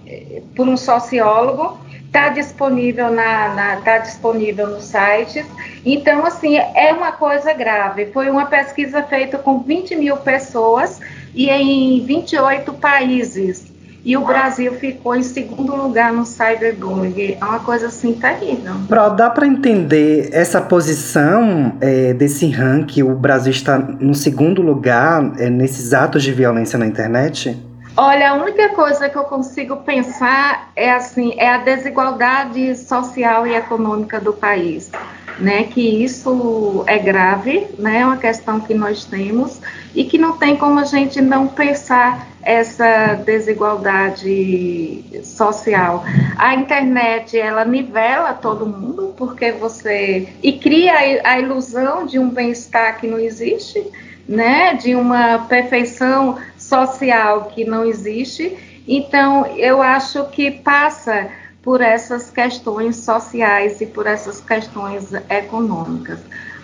[0.55, 5.45] por um sociólogo, está disponível na, na tá disponível nos sites.
[5.85, 8.07] Então, assim, é uma coisa grave.
[8.07, 11.01] Foi uma pesquisa feita com 20 mil pessoas
[11.33, 13.74] e em 28 países
[14.05, 17.37] e o Brasil ficou em segundo lugar no cyberbullying.
[17.41, 18.75] É uma coisa assim terrível.
[18.87, 23.01] Pro, dá para entender essa posição é, desse ranking?
[23.01, 27.57] O Brasil está no segundo lugar é, nesses atos de violência na internet?
[27.97, 33.55] Olha, a única coisa que eu consigo pensar é assim, é a desigualdade social e
[33.55, 34.91] econômica do país,
[35.39, 35.63] né?
[35.63, 38.00] Que isso é grave, né?
[38.00, 39.60] É uma questão que nós temos
[39.93, 46.06] e que não tem como a gente não pensar essa desigualdade social.
[46.38, 50.30] A internet, ela nivela todo mundo, porque você.
[50.43, 50.93] e cria
[51.24, 53.84] a ilusão de um bem-estar que não existe,
[54.28, 54.76] né?
[54.76, 58.56] De uma perfeição social que não existe.
[58.88, 61.28] Então, eu acho que passa
[61.65, 66.19] por essas questões sociais e por essas questões econômicas.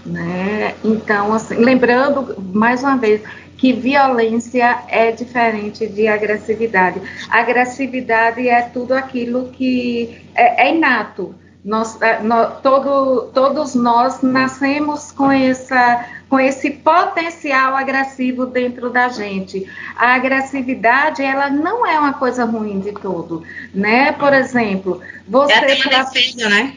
[0.06, 0.76] Né?
[0.84, 3.22] Então, assim, lembrando mais uma vez,
[3.58, 7.02] que violência é diferente de agressividade.
[7.30, 11.34] Agressividade é tudo aquilo que é, é inato.
[11.66, 19.10] Nós, é, nós, todo, todos nós nascemos com, essa, com esse potencial agressivo dentro da
[19.10, 19.70] gente.
[19.98, 24.14] A agressividade, ela não é uma coisa ruim de todo, né?
[24.14, 25.52] Por exemplo, você...
[25.52, 26.76] É a defesa, né?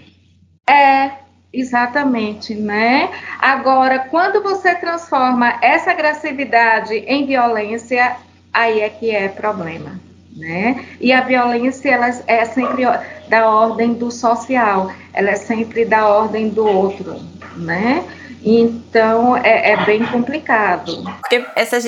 [0.69, 1.11] É,
[1.53, 3.13] Exatamente, né?
[3.39, 8.17] Agora, quando você transforma essa agressividade em violência,
[8.53, 10.01] aí é que é problema,
[10.35, 10.85] né?
[11.01, 12.83] E a violência ela é sempre
[13.29, 17.21] da ordem do social, ela é sempre da ordem do outro,
[17.57, 18.05] né?
[18.45, 21.03] Então é, é, bem complicado.
[21.21, 21.83] Porque essas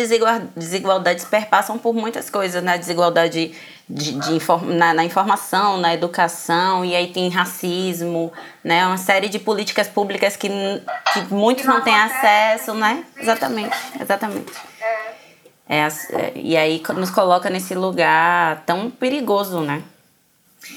[0.56, 2.78] desigualdades perpassam por muitas coisas, né?
[2.78, 3.52] Desigualdade
[3.88, 4.38] de, de
[4.74, 8.32] na, na, informação, na educação, e aí tem racismo,
[8.64, 8.86] né?
[8.86, 13.04] Uma série de políticas públicas que, que muitos não, não têm acesso, né?
[13.18, 14.52] Exatamente, exatamente.
[15.68, 19.82] É, é, e aí nos coloca nesse lugar tão perigoso, né?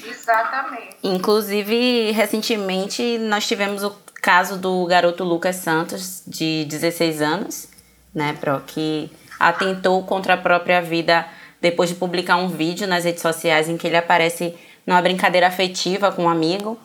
[0.04, 0.96] Exatamente.
[1.02, 3.90] Inclusive, recentemente, nós tivemos o
[4.20, 7.68] caso do garoto Lucas Santos, de 16 anos,
[8.14, 11.26] né, Pro, que atentou contra a própria vida
[11.60, 14.54] depois de publicar um vídeo nas redes sociais em que ele aparece
[14.86, 16.78] numa brincadeira afetiva com um amigo.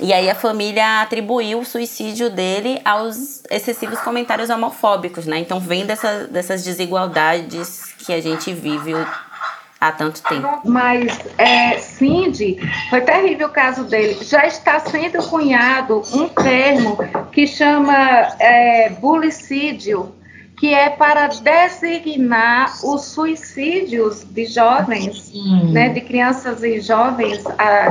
[0.00, 5.38] E aí a família atribuiu o suicídio dele aos excessivos comentários homofóbicos, né?
[5.38, 8.94] Então vem dessa, dessas desigualdades que a gente vive
[9.82, 10.60] há tanto tempo.
[10.64, 12.58] Mas, é, Cindy,
[12.88, 14.16] foi terrível o caso dele.
[14.22, 16.96] Já está sendo cunhado um termo
[17.32, 17.96] que chama
[18.38, 20.14] é, bulicídio,
[20.56, 25.32] que é para designar os suicídios de jovens,
[25.72, 27.42] né, de crianças e jovens,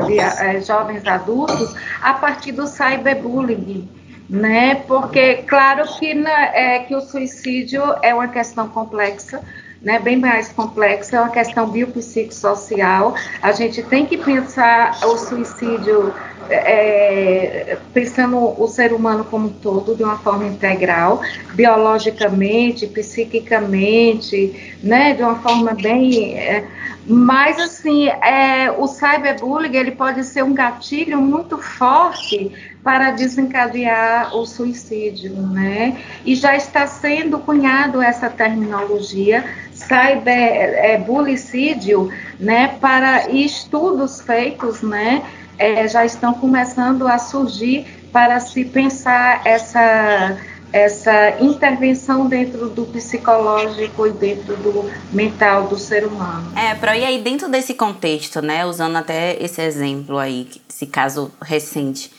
[0.08, 3.90] de, de jovens adultos, a partir do cyberbullying.
[4.30, 4.76] Né?
[4.88, 9.42] Porque, claro que, na, é, que o suicídio é uma questão complexa,
[9.82, 13.16] né, bem mais complexa, é uma questão biopsicossocial.
[13.42, 16.14] A gente tem que pensar o suicídio
[16.50, 21.22] é, pensando o ser humano como um todo de uma forma integral,
[21.54, 26.38] biologicamente, psiquicamente, né, de uma forma bem.
[26.38, 26.68] É,
[27.06, 32.52] mas assim, é, o cyberbullying ele pode ser um gatilho muito forte
[32.84, 35.98] para desencadear o suicídio, né?
[36.26, 39.44] E já está sendo cunhado essa terminologia
[39.92, 42.68] cyberbullicídio, é, né?
[42.80, 45.22] Para estudos feitos, né?
[45.62, 50.36] é, já estão começando a surgir para se pensar essa,
[50.74, 56.52] essa intervenção dentro do psicológico e dentro do mental do ser humano.
[56.58, 61.32] É, Pro, e aí dentro desse contexto, né, usando até esse exemplo aí, esse caso
[61.40, 62.12] recente,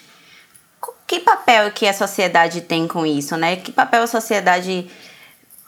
[1.04, 3.56] que papel que a sociedade tem com isso, né?
[3.56, 4.88] Que papel a sociedade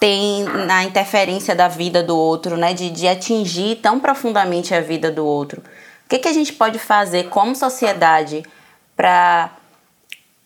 [0.05, 2.75] tem na interferência da vida do outro, né?
[2.75, 5.63] De, de atingir tão profundamente a vida do outro.
[6.05, 8.43] O que, que a gente pode fazer como sociedade
[8.95, 9.51] para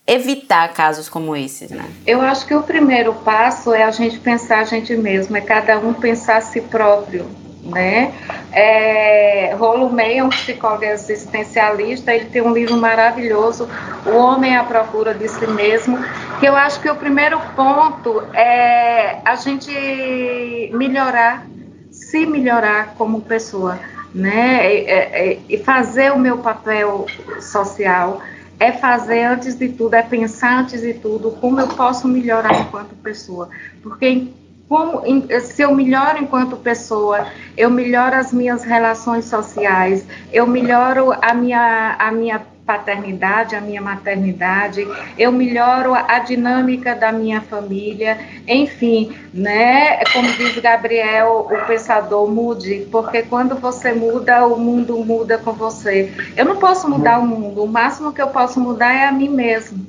[0.07, 1.83] evitar casos como esses, né?
[2.07, 5.77] Eu acho que o primeiro passo é a gente pensar a gente mesmo, é cada
[5.77, 7.29] um pensar a si próprio,
[7.61, 8.13] né?
[8.51, 13.69] É, Rolo May é um psicólogo existencialista, ele tem um livro maravilhoso,
[14.05, 15.99] O Homem à Procura de Si Mesmo,
[16.39, 19.71] que eu acho que o primeiro ponto é a gente
[20.73, 21.45] melhorar,
[21.91, 23.79] se melhorar como pessoa
[24.13, 24.73] né?
[24.73, 27.05] E, é, é, e fazer o meu papel
[27.41, 28.21] social
[28.59, 32.93] é fazer antes de tudo, é pensar antes de tudo como eu posso melhorar enquanto
[32.95, 33.49] pessoa,
[33.81, 34.27] porque
[34.69, 35.01] como,
[35.41, 37.25] se eu melhoro enquanto pessoa,
[37.57, 42.39] eu melhoro as minhas relações sociais, eu melhoro a minha, a minha
[42.69, 50.03] paternidade, a minha maternidade, eu melhoro a dinâmica da minha família, enfim, né?
[50.13, 56.13] Como diz Gabriel, o pensador mude, porque quando você muda, o mundo muda com você.
[56.37, 59.29] Eu não posso mudar o mundo, o máximo que eu posso mudar é a mim
[59.29, 59.83] mesmo,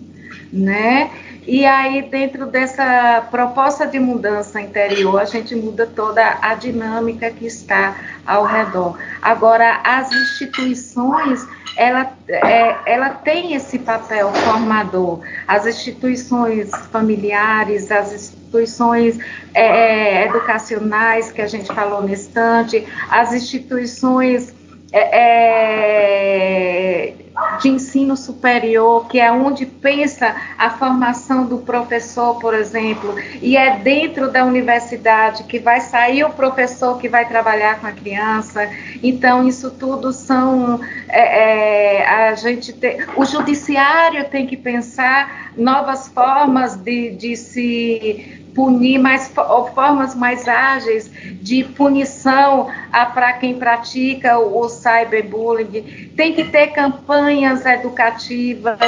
[0.51, 1.11] né?
[1.47, 7.47] E aí, dentro dessa proposta de mudança interior, a gente muda toda a dinâmica que
[7.47, 8.99] está ao redor.
[9.23, 15.21] Agora, as instituições ela, é, ela tem esse papel formador.
[15.47, 19.19] As instituições familiares, as instituições
[19.55, 24.53] é, é educacionais, que a gente falou no instante, as instituições
[24.93, 26.81] é, é
[27.61, 33.79] de ensino superior, que é onde pensa a formação do professor, por exemplo, e é
[33.79, 38.69] dentro da universidade que vai sair o professor que vai trabalhar com a criança.
[39.03, 40.81] Então, isso tudo são.
[41.09, 42.75] É, é, a gente
[43.17, 49.33] o judiciário tem que pensar novas formas de, de se punir mais
[49.75, 52.69] formas mais ágeis de punição
[53.15, 56.11] para quem pratica o, o cyberbullying.
[56.17, 58.79] Tem que ter campanhas educativas,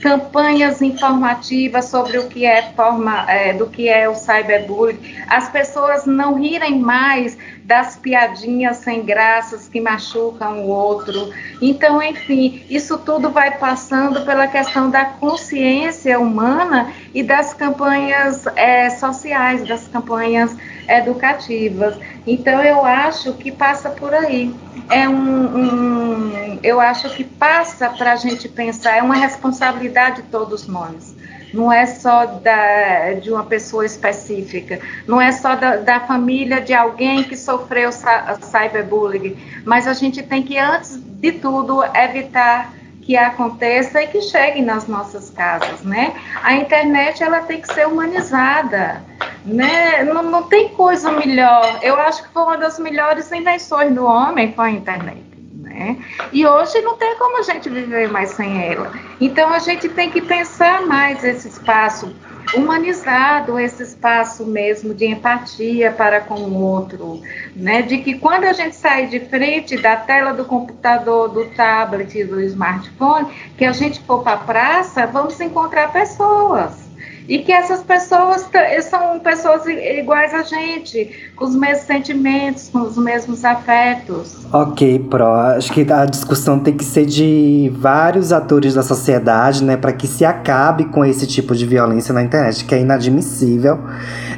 [0.00, 4.98] campanhas informativas sobre o que é forma é, do que é o cyberbullying.
[5.28, 7.36] As pessoas não rirem mais
[7.66, 11.32] das piadinhas sem graças que machucam o outro.
[11.60, 18.88] Então, enfim, isso tudo vai passando pela questão da consciência humana e das campanhas é,
[18.90, 20.56] sociais, das campanhas
[20.88, 21.98] educativas.
[22.24, 24.54] Então, eu acho que passa por aí.
[24.88, 30.28] É um, um eu acho que passa para a gente pensar, é uma responsabilidade de
[30.28, 31.15] todos nós
[31.52, 36.74] não é só da, de uma pessoa específica, não é só da, da família de
[36.74, 42.72] alguém que sofreu cyberbullying, mas a gente tem que, antes de tudo, evitar
[43.06, 46.12] que aconteça e que chegue nas nossas casas, né?
[46.42, 49.00] A internet ela tem que ser humanizada,
[49.44, 50.02] né?
[50.02, 51.78] Não, não tem coisa melhor.
[51.82, 55.35] Eu acho que foi uma das melhores invenções do homem foi a internet.
[55.66, 55.96] Né?
[56.32, 58.92] E hoje não tem como a gente viver mais sem ela.
[59.20, 62.14] Então a gente tem que pensar mais esse espaço
[62.54, 67.20] humanizado, esse espaço mesmo de empatia para com o outro,
[67.56, 67.82] né?
[67.82, 72.40] De que quando a gente sai de frente da tela do computador, do tablet, do
[72.42, 73.26] smartphone,
[73.58, 76.85] que a gente for para a praça, vamos encontrar pessoas
[77.28, 78.48] e que essas pessoas
[78.88, 84.46] são pessoas iguais a gente, com os mesmos sentimentos, com os mesmos afetos.
[84.52, 85.26] Ok, Pro.
[85.26, 90.06] Acho que a discussão tem que ser de vários atores da sociedade, né, para que
[90.06, 93.78] se acabe com esse tipo de violência na internet, que é inadmissível.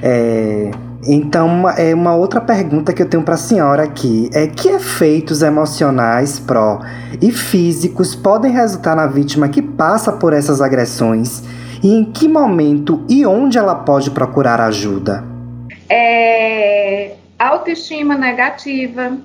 [0.02, 0.70] É...
[1.06, 5.42] Então, é uma outra pergunta que eu tenho para a senhora aqui é que efeitos
[5.42, 6.80] emocionais, pró
[7.22, 11.42] e físicos podem resultar na vítima que passa por essas agressões
[11.82, 15.24] e em que momento e onde ela pode procurar ajuda?
[15.88, 19.16] É, autoestima negativa.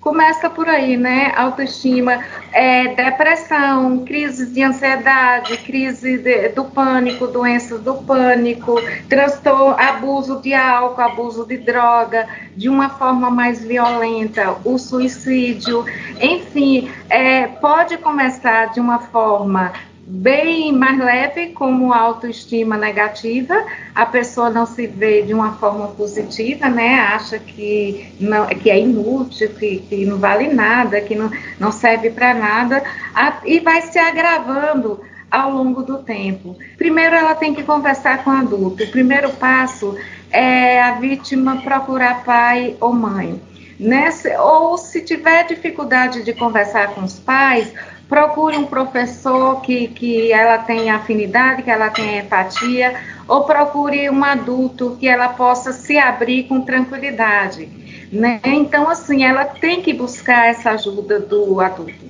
[0.00, 1.32] Começa por aí, né?
[1.36, 8.74] Autoestima, é, depressão, crises de ansiedade, crise de, do pânico, doenças do pânico,
[9.08, 15.84] transtorno, abuso de álcool, abuso de droga, de uma forma mais violenta, o suicídio,
[16.20, 19.72] enfim, é, pode começar de uma forma
[20.04, 26.68] bem mais leve, como autoestima negativa, a pessoa não se vê de uma forma positiva,
[26.68, 27.00] né?
[27.00, 32.10] Acha que, não, que é inútil, que, que não vale nada, que não, não serve
[32.10, 32.82] para nada,
[33.14, 35.00] a, e vai se agravando
[35.30, 36.56] ao longo do tempo.
[36.76, 38.84] Primeiro, ela tem que conversar com o adulto.
[38.84, 39.96] O primeiro passo
[40.30, 43.40] é a vítima procurar pai ou mãe.
[43.78, 47.72] Nesse, ou se tiver dificuldade de conversar com os pais,
[48.12, 52.94] procure um professor que, que ela tenha afinidade, que ela tenha empatia,
[53.26, 57.70] ou procure um adulto que ela possa se abrir com tranquilidade.
[58.12, 58.38] Né?
[58.44, 62.04] Então, assim, ela tem que buscar essa ajuda do adulto,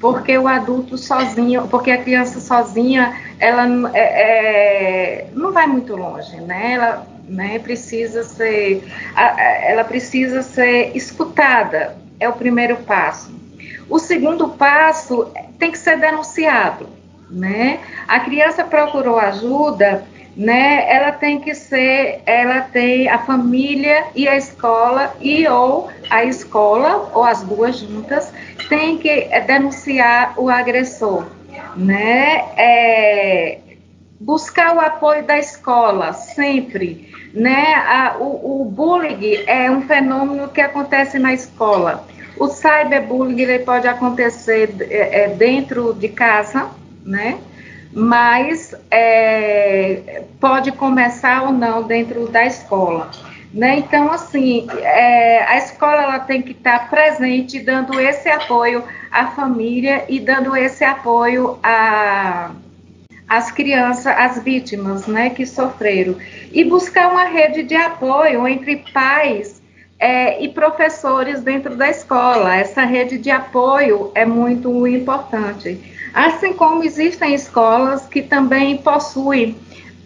[0.00, 4.00] porque o adulto sozinho, porque a criança sozinha, ela é,
[5.20, 6.72] é, não vai muito longe, né?
[6.72, 8.82] Ela né, precisa ser,
[9.16, 13.43] ela precisa ser escutada, é o primeiro passo.
[13.88, 16.88] O segundo passo tem que ser denunciado,
[17.30, 17.80] né?
[18.08, 20.04] A criança procurou ajuda,
[20.36, 20.90] né?
[20.90, 27.10] Ela tem que ser, ela tem a família e a escola e ou a escola
[27.14, 28.32] ou as duas juntas
[28.68, 31.26] tem que denunciar o agressor,
[31.76, 32.44] né?
[32.56, 33.58] É,
[34.18, 37.74] buscar o apoio da escola sempre, né?
[37.74, 42.04] A, o, o bullying é um fenômeno que acontece na escola.
[42.36, 46.68] O cyberbullying ele pode acontecer é, é, dentro de casa,
[47.04, 47.38] né?
[47.92, 53.10] Mas é, pode começar ou não dentro da escola.
[53.52, 53.78] Né?
[53.78, 58.82] Então, assim, é, a escola ela tem que estar presente, dando esse apoio
[59.12, 61.56] à família e dando esse apoio
[63.28, 66.16] às crianças, às vítimas né, que sofreram.
[66.52, 69.62] E buscar uma rede de apoio entre pais
[70.04, 72.54] é, e professores dentro da escola.
[72.54, 75.80] Essa rede de apoio é muito importante.
[76.12, 79.56] Assim como existem escolas que também possuem,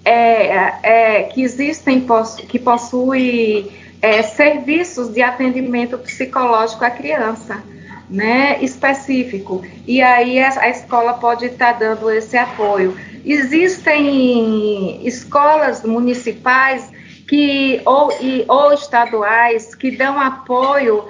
[0.05, 2.07] é, é, que existem,
[2.49, 7.61] que possuem é, serviços de atendimento psicológico à criança,
[8.09, 9.65] né, específico.
[9.85, 12.97] E aí a, a escola pode estar dando esse apoio.
[13.25, 16.89] Existem escolas municipais
[17.29, 21.05] que ou, e, ou estaduais que dão apoio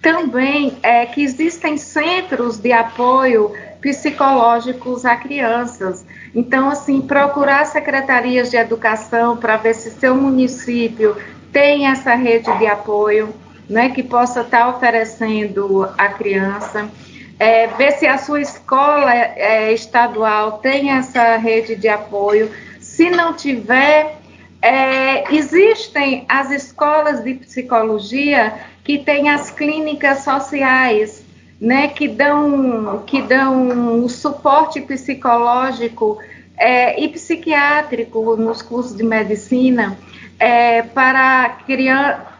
[0.00, 6.06] também é que existem centros de apoio psicológicos a crianças.
[6.32, 11.16] Então, assim, procurar secretarias de educação para ver se seu município
[11.52, 13.34] tem essa rede de apoio,
[13.68, 16.88] né, que possa estar tá oferecendo à criança.
[17.38, 22.50] É, ver se a sua escola é, estadual tem essa rede de apoio.
[22.80, 24.20] Se não tiver,
[24.62, 28.54] é, existem as escolas de psicologia
[28.84, 31.24] que têm as clínicas sociais,
[31.60, 36.18] né, que dão que dão o suporte psicológico
[36.56, 39.98] é, e psiquiátrico nos cursos de medicina
[40.38, 42.36] é, para crianças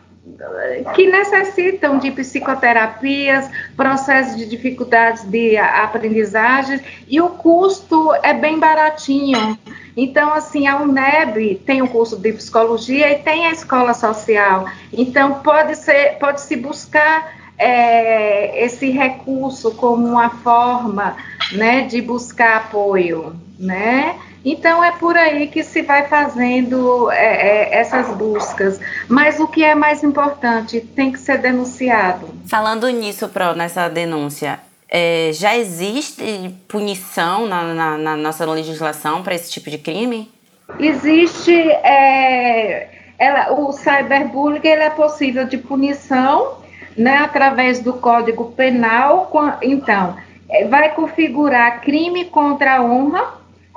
[0.95, 9.59] que necessitam de psicoterapias, processos de dificuldades de aprendizagem e o custo é bem baratinho.
[9.97, 14.67] Então, assim, a UNEB tem o um curso de psicologia e tem a escola social.
[14.93, 21.17] Então, pode ser, pode se buscar é, esse recurso como uma forma,
[21.53, 24.17] né, de buscar apoio, né?
[24.45, 28.79] Então é por aí que se vai fazendo é, é, essas buscas.
[29.09, 32.29] Mas o que é mais importante tem que ser denunciado.
[32.47, 39.35] Falando nisso, Pro, nessa denúncia, é, já existe punição na, na, na nossa legislação para
[39.35, 40.31] esse tipo de crime?
[40.79, 41.53] Existe.
[41.53, 46.59] É, ela, o cyberbullying ele é possível de punição
[46.97, 49.31] né, através do Código Penal.
[49.63, 50.17] Então,
[50.49, 53.35] é, vai configurar crime contra a honra,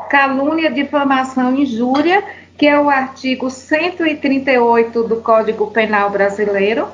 [0.09, 2.23] calúnia, difamação, injúria,
[2.57, 6.87] que é o artigo 138 do Código Penal Brasileiro.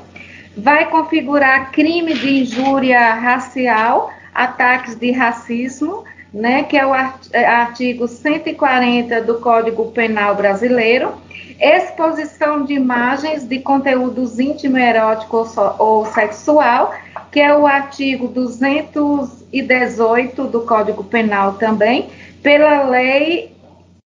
[0.58, 6.03] Vai configurar crime de injúria racial, ataques de racismo,
[6.34, 11.14] né, que é o é, artigo 140 do Código Penal Brasileiro,
[11.60, 15.47] exposição de imagens de conteúdos íntimo, erótico
[15.80, 16.93] ou sexual,
[17.32, 22.10] que é o artigo 218 do Código Penal também,
[22.43, 23.55] pela Lei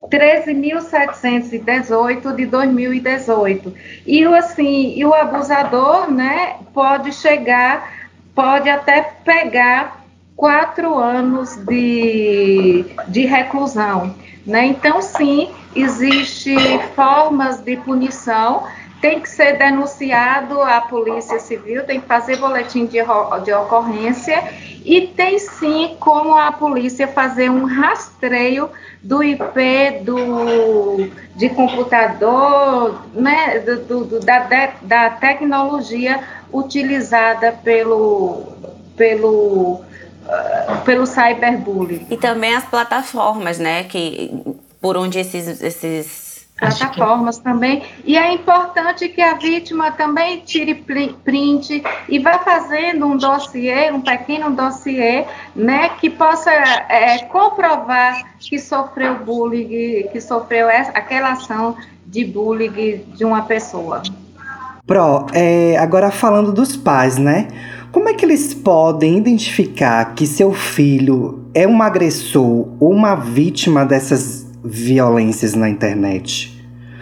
[0.06, 3.74] 13.718 de 2018.
[4.06, 7.92] E assim, e o abusador, né, pode chegar,
[8.34, 10.02] pode até pegar
[10.36, 14.14] quatro anos de, de reclusão.
[14.46, 14.66] Né?
[14.66, 16.54] Então, sim, existe
[16.94, 18.62] formas de punição,
[19.00, 22.98] tem que ser denunciado à Polícia Civil, tem que fazer boletim de,
[23.44, 24.42] de ocorrência
[24.88, 28.70] e tem sim como a polícia fazer um rastreio
[29.02, 34.48] do IP do, de computador, né, do, do, da,
[34.80, 38.46] da tecnologia utilizada pelo,
[38.96, 39.82] pelo
[40.84, 42.06] pelo cyberbullying.
[42.10, 44.42] E também as plataformas, né, que
[44.80, 46.27] por onde esses, esses
[46.58, 47.82] plataformas também.
[48.04, 54.00] E é importante que a vítima também tire print e vá fazendo um dossiê, um
[54.00, 61.76] pequeno dossiê, né, que possa é, comprovar que sofreu bullying, que sofreu essa, aquela ação
[62.04, 64.02] de bullying de uma pessoa.
[64.86, 67.48] Pro, é, agora falando dos pais, né?
[67.92, 73.84] Como é que eles podem identificar que seu filho é um agressor ou uma vítima
[73.84, 76.54] dessas violências na internet?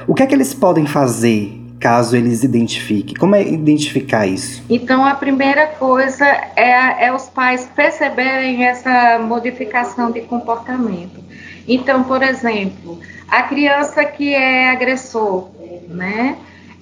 [0.06, 3.14] O que é que eles podem fazer caso eles identifiquem?
[3.14, 4.62] Como é identificar isso?
[4.70, 11.22] Então, a primeira coisa é, é os pais perceberem essa modificação de comportamento.
[11.68, 15.48] Então, por exemplo, a criança que é agressor,
[15.88, 16.36] né?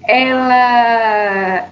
[0.06, 1.68] Ela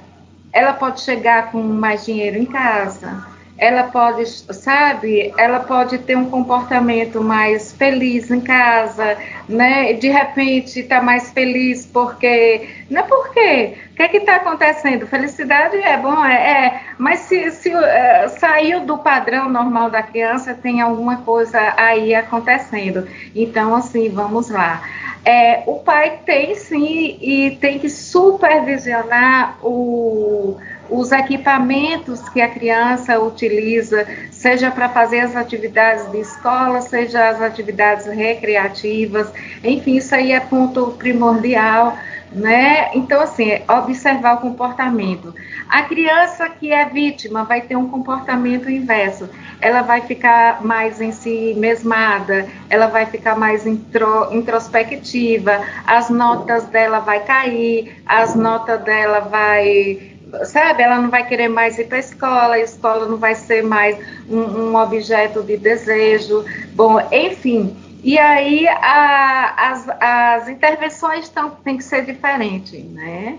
[0.52, 3.26] ela pode chegar com mais dinheiro em casa,
[3.62, 9.16] ela pode, sabe, ela pode ter um comportamento mais feliz em casa,
[9.48, 9.92] né?
[9.92, 15.06] De repente tá mais feliz porque, não é porque, o que é que está acontecendo?
[15.06, 20.54] Felicidade é bom, é, é mas se, se é, saiu do padrão normal da criança,
[20.54, 23.06] tem alguma coisa aí acontecendo.
[23.32, 24.82] Então, assim, vamos lá.
[25.24, 30.56] É, o pai tem sim e tem que supervisionar o,
[30.92, 37.40] os equipamentos que a criança utiliza, seja para fazer as atividades de escola, seja as
[37.40, 39.32] atividades recreativas,
[39.64, 41.96] enfim, isso aí é ponto primordial
[42.34, 42.90] né?
[42.94, 45.34] Então, assim, observar o comportamento.
[45.68, 49.28] A criança que é vítima vai ter um comportamento inverso.
[49.60, 56.64] Ela vai ficar mais em si mesmada, ela vai ficar mais intro, introspectiva, as notas
[56.66, 60.11] dela vai cair, as notas dela vai
[60.44, 63.62] sabe, ela não vai querer mais ir para a escola, a escola não vai ser
[63.62, 66.44] mais um, um objeto de desejo.
[66.74, 73.38] Bom, enfim, e aí a, as, as intervenções tão, têm que ser diferentes, né?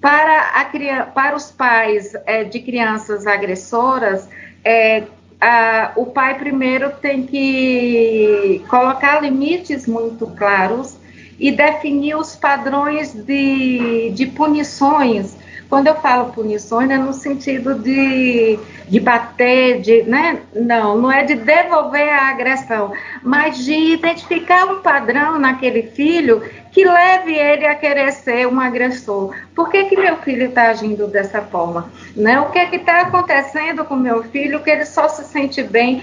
[0.00, 4.26] Para, a, para os pais é, de crianças agressoras,
[4.64, 5.04] é,
[5.38, 10.96] a, o pai primeiro tem que colocar limites muito claros
[11.38, 15.36] e definir os padrões de, de punições
[15.70, 18.58] quando eu falo punições, é no sentido de,
[18.88, 20.40] de bater, de, né?
[20.52, 22.92] Não, não é de devolver a agressão,
[23.22, 26.42] mas de identificar um padrão naquele filho
[26.72, 29.34] que leve ele a querer ser um agressor.
[29.54, 31.90] Por que, que meu filho está agindo dessa forma?
[32.16, 32.40] Né?
[32.40, 36.02] O que é está acontecendo com meu filho que ele só se sente bem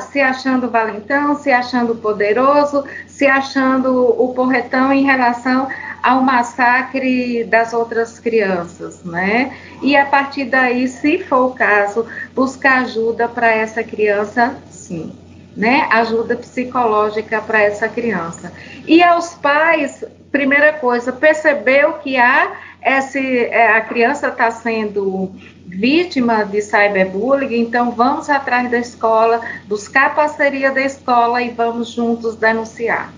[0.00, 5.68] se achando valentão, se achando poderoso, se achando o porretão em relação
[6.02, 9.56] ao massacre das outras crianças, né?
[9.82, 15.12] E a partir daí, se for o caso, buscar ajuda para essa criança, sim,
[15.56, 15.88] né?
[15.90, 18.52] Ajuda psicológica para essa criança.
[18.86, 25.32] E aos pais, primeira coisa, percebeu que há esse, é, a criança está sendo
[25.66, 32.36] vítima de cyberbullying, então vamos atrás da escola, buscar parceria da escola e vamos juntos
[32.36, 33.12] denunciar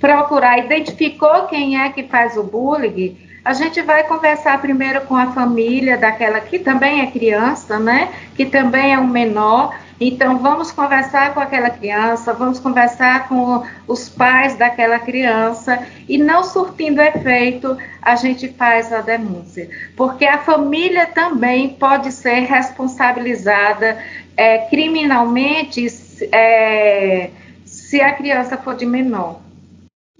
[0.00, 5.32] procurar, identificou quem é que faz o bullying, A gente vai conversar primeiro com a
[5.32, 8.12] família daquela que também é criança, né?
[8.36, 9.74] Que também é um menor.
[9.98, 16.42] Então, vamos conversar com aquela criança, vamos conversar com os pais daquela criança e, não
[16.42, 19.70] surtindo efeito, a gente faz a denúncia.
[19.96, 23.98] Porque a família também pode ser responsabilizada
[24.36, 25.86] é, criminalmente
[26.30, 27.30] é,
[27.64, 29.49] se a criança for de menor.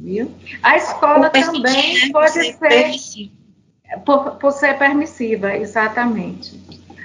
[0.00, 0.32] Viu?
[0.62, 2.10] A escola também né?
[2.10, 3.30] pode ser, ser
[4.04, 6.58] por, por, ser permissiva, exatamente.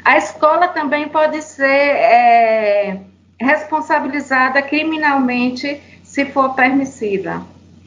[0.03, 3.01] A escola também pode ser é,
[3.37, 7.45] responsabilizada criminalmente se for permissiva,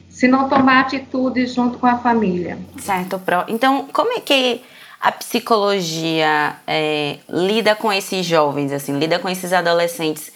[0.09, 2.59] se não tomar atitude junto com a família.
[2.77, 3.45] Certo, Pro.
[3.47, 4.61] Então, como é que
[5.01, 10.31] a psicologia é, lida com esses jovens, assim, lida com esses adolescentes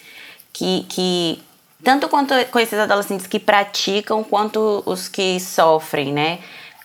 [0.51, 1.43] que, que
[1.83, 6.39] tanto quanto com esses adolescentes que praticam quanto os que sofrem, né?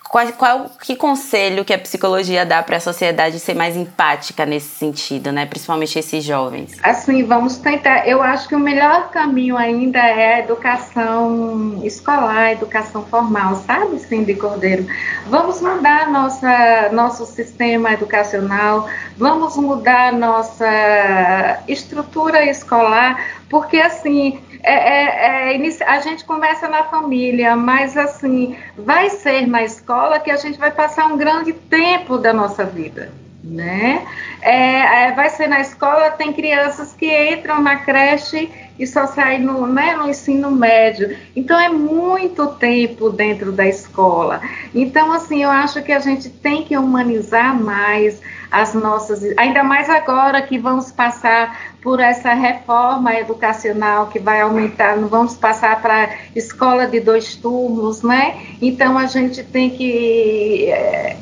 [0.08, 4.74] Qual, qual que conselho que a psicologia dá para a sociedade ser mais empática nesse
[4.74, 5.44] sentido, né?
[5.44, 6.78] Principalmente esses jovens.
[6.82, 8.08] Assim, vamos tentar.
[8.08, 13.98] Eu acho que o melhor caminho ainda é a educação escolar, a educação formal, sabe,
[13.98, 14.86] Cindy Cordeiro?
[15.26, 25.56] Vamos mudar nossa, nosso sistema educacional, vamos mudar nossa estrutura escolar, porque assim é, é,
[25.56, 30.58] é, a gente começa na família, mas assim, vai ser na escola que a gente
[30.58, 33.10] vai passar um grande tempo da nossa vida,
[33.42, 34.06] né?
[34.42, 39.40] É, é, vai ser na escola, tem crianças que entram na creche e só saem
[39.40, 41.16] no, né, no ensino médio.
[41.34, 44.40] Então é muito tempo dentro da escola.
[44.74, 48.20] Então, assim, eu acho que a gente tem que humanizar mais
[48.50, 54.96] as nossas, ainda mais agora que vamos passar por essa reforma educacional que vai aumentar,
[54.96, 58.40] não vamos passar para escola de dois turnos, né?
[58.60, 61.16] Então a gente tem que é,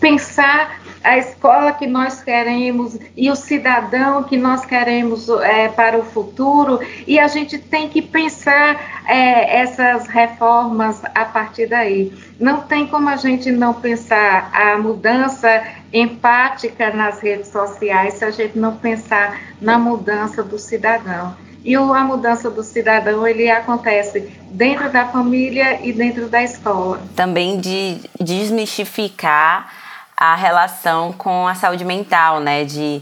[0.00, 6.02] pensar a escola que nós queremos e o cidadão que nós queremos é, para o
[6.02, 12.12] futuro e a gente tem que pensar é, essas reformas a partir daí.
[12.38, 18.30] Não tem como a gente não pensar a mudança empática nas redes sociais se a
[18.30, 21.34] gente não pensar na mudança do cidadão.
[21.64, 27.00] E a mudança do cidadão ele acontece dentro da família e dentro da escola.
[27.14, 29.77] Também de desmistificar
[30.18, 32.64] a relação com a saúde mental, né?
[32.64, 33.00] De,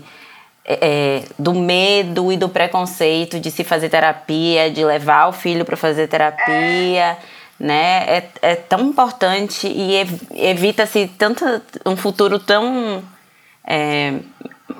[0.66, 5.76] é, do medo e do preconceito de se fazer terapia, de levar o filho para
[5.76, 7.16] fazer terapia,
[7.58, 8.04] né?
[8.06, 9.94] É, é tão importante e
[10.34, 11.44] evita-se tanto
[11.86, 13.02] um futuro tão
[13.66, 14.12] é,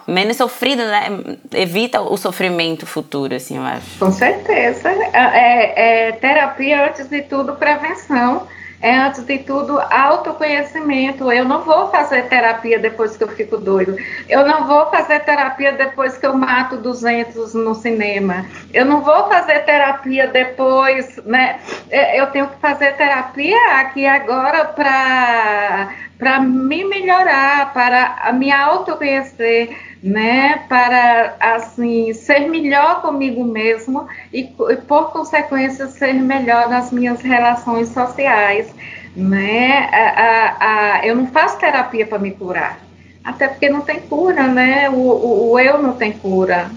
[0.07, 1.09] menos sofrido, né?
[1.55, 3.99] Evita o sofrimento futuro, assim, eu acho.
[3.99, 4.91] Com certeza.
[4.91, 8.47] É, é, é terapia, antes de tudo, prevenção
[8.81, 11.31] é, antes de tudo, autoconhecimento.
[11.33, 13.97] Eu não vou fazer terapia depois que eu fico doido.
[14.29, 18.45] Eu não vou fazer terapia depois que eu mato 200 no cinema.
[18.73, 21.59] Eu não vou fazer terapia depois, né?
[21.91, 29.77] É, eu tenho que fazer terapia aqui agora para para me melhorar, para me autoconhecer,
[30.03, 37.21] né, para assim ser melhor comigo mesmo e, e, por consequência ser melhor nas minhas
[37.23, 38.69] relações sociais,
[39.17, 39.89] né?
[39.91, 42.79] A, a, a, eu não faço terapia para me curar,
[43.25, 44.91] até porque não tem cura, né?
[44.91, 46.71] O, o, o eu não tem cura.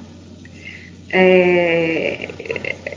[1.11, 2.29] É,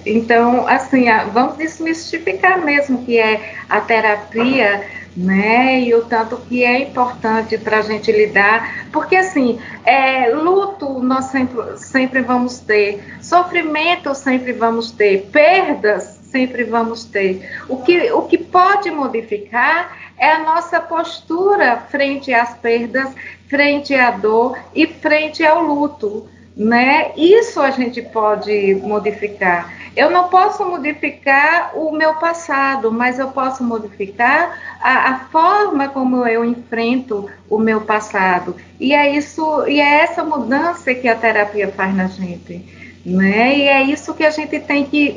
[0.05, 4.83] então, assim, vamos desmistificar mesmo que é a terapia
[5.17, 5.81] né?
[5.81, 11.27] E o tanto que é importante para a gente lidar, porque assim, é, luto nós
[11.27, 17.63] sempre, sempre vamos ter, sofrimento sempre vamos ter, perdas sempre vamos ter.
[17.69, 23.15] O que, o que pode modificar é a nossa postura frente às perdas,
[23.49, 27.12] frente à dor e frente ao luto, né?
[27.16, 29.72] Isso a gente pode modificar.
[29.94, 36.26] Eu não posso modificar o meu passado, mas eu posso modificar a, a, forma como
[36.26, 38.57] eu enfrento o meu passado.
[38.80, 42.64] E é isso, e é essa mudança que a terapia faz na gente.
[43.05, 43.59] Né?
[43.59, 45.14] E é isso que a gente tem que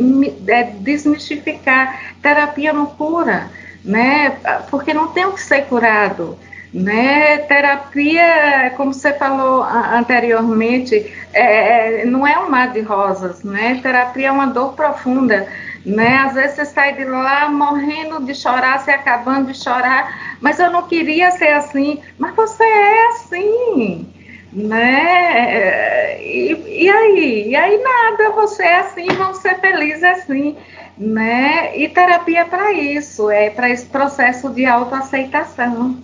[0.47, 2.15] é, desmistificar.
[2.21, 3.49] Terapia não cura,
[3.83, 4.38] né?
[4.69, 6.38] Porque não tem o que ser curado.
[6.76, 7.38] Né?
[7.38, 13.80] Terapia, como você falou anteriormente, é, é, não é um mar de rosas, né?
[13.82, 15.47] Terapia é uma dor profunda,
[15.86, 16.17] né?
[16.17, 20.69] Às vezes você sai de lá morrendo de chorar, se acabando de chorar, mas eu
[20.69, 24.13] não queria ser assim, mas você é assim,
[24.51, 26.21] né?
[26.21, 27.51] E, e aí?
[27.51, 30.57] E aí nada, você é assim, vamos ser felizes assim,
[30.97, 31.78] né?
[31.78, 36.03] E terapia é para isso, é para esse processo de autoaceitação.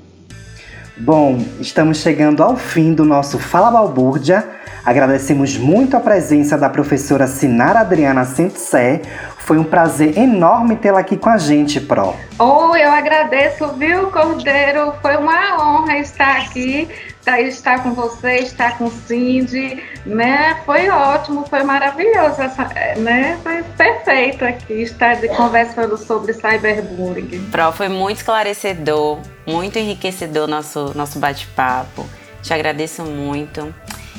[0.98, 4.46] Bom, estamos chegando ao fim do nosso Fala Balbúrdia.
[4.86, 9.02] Agradecemos muito a presença da professora Sinara Adriana Sentissé.
[9.38, 12.14] Foi um prazer enorme tê-la aqui com a gente, Pro.
[12.38, 14.94] Oh, eu agradeço, viu, Cordeiro?
[15.02, 16.90] Foi uma honra estar aqui,
[17.28, 20.62] estar com você, estar com Cindy, né?
[20.66, 22.64] Foi ótimo, foi maravilhoso, essa,
[22.98, 23.40] né?
[23.44, 27.48] Foi perfeito aqui estar conversando sobre cyberbullying.
[27.52, 32.06] Pro, foi muito esclarecedor, muito enriquecedor nosso, nosso bate-papo.
[32.42, 33.74] Te agradeço muito.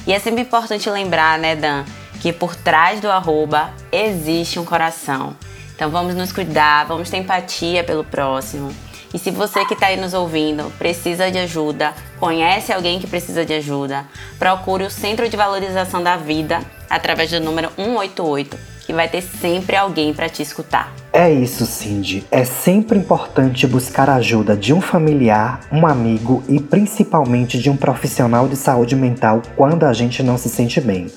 [0.07, 1.85] E é sempre importante lembrar, né, Dan,
[2.21, 5.37] que por trás do arroba existe um coração.
[5.75, 8.73] Então vamos nos cuidar, vamos ter empatia pelo próximo.
[9.15, 13.45] E se você que está aí nos ouvindo precisa de ajuda, conhece alguém que precisa
[13.45, 14.07] de ajuda,
[14.39, 18.57] procure o Centro de Valorização da Vida através do número 188,
[18.87, 20.93] que vai ter sempre alguém para te escutar.
[21.13, 22.25] É isso, Cindy.
[22.31, 27.77] É sempre importante buscar a ajuda de um familiar, um amigo e principalmente de um
[27.77, 31.09] profissional de saúde mental quando a gente não se sente bem.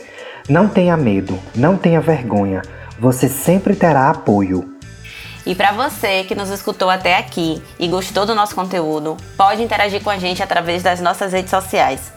[0.50, 2.62] Não tenha medo, não tenha vergonha.
[3.00, 4.75] Você sempre terá apoio.
[5.46, 10.02] E para você que nos escutou até aqui e gostou do nosso conteúdo, pode interagir
[10.02, 12.12] com a gente através das nossas redes sociais,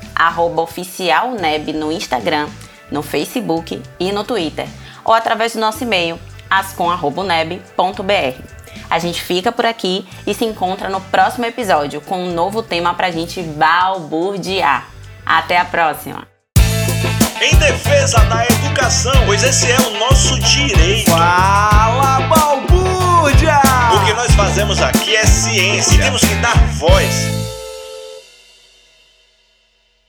[0.57, 2.49] oficialneb no Instagram,
[2.91, 4.67] no Facebook e no Twitter,
[5.05, 6.19] ou através do nosso e-mail,
[6.49, 8.43] ascom.neb.br.
[8.91, 12.95] A gente fica por aqui e se encontra no próximo episódio com um novo tema
[12.95, 14.89] pra gente balburdiar.
[15.27, 16.27] Até a próxima!
[17.41, 21.11] Em defesa da educação, pois esse é o nosso direito.
[21.11, 22.88] Fala, balbúrdia!
[23.21, 25.95] O que nós fazemos aqui é ciência.
[25.97, 27.48] E temos que dar voz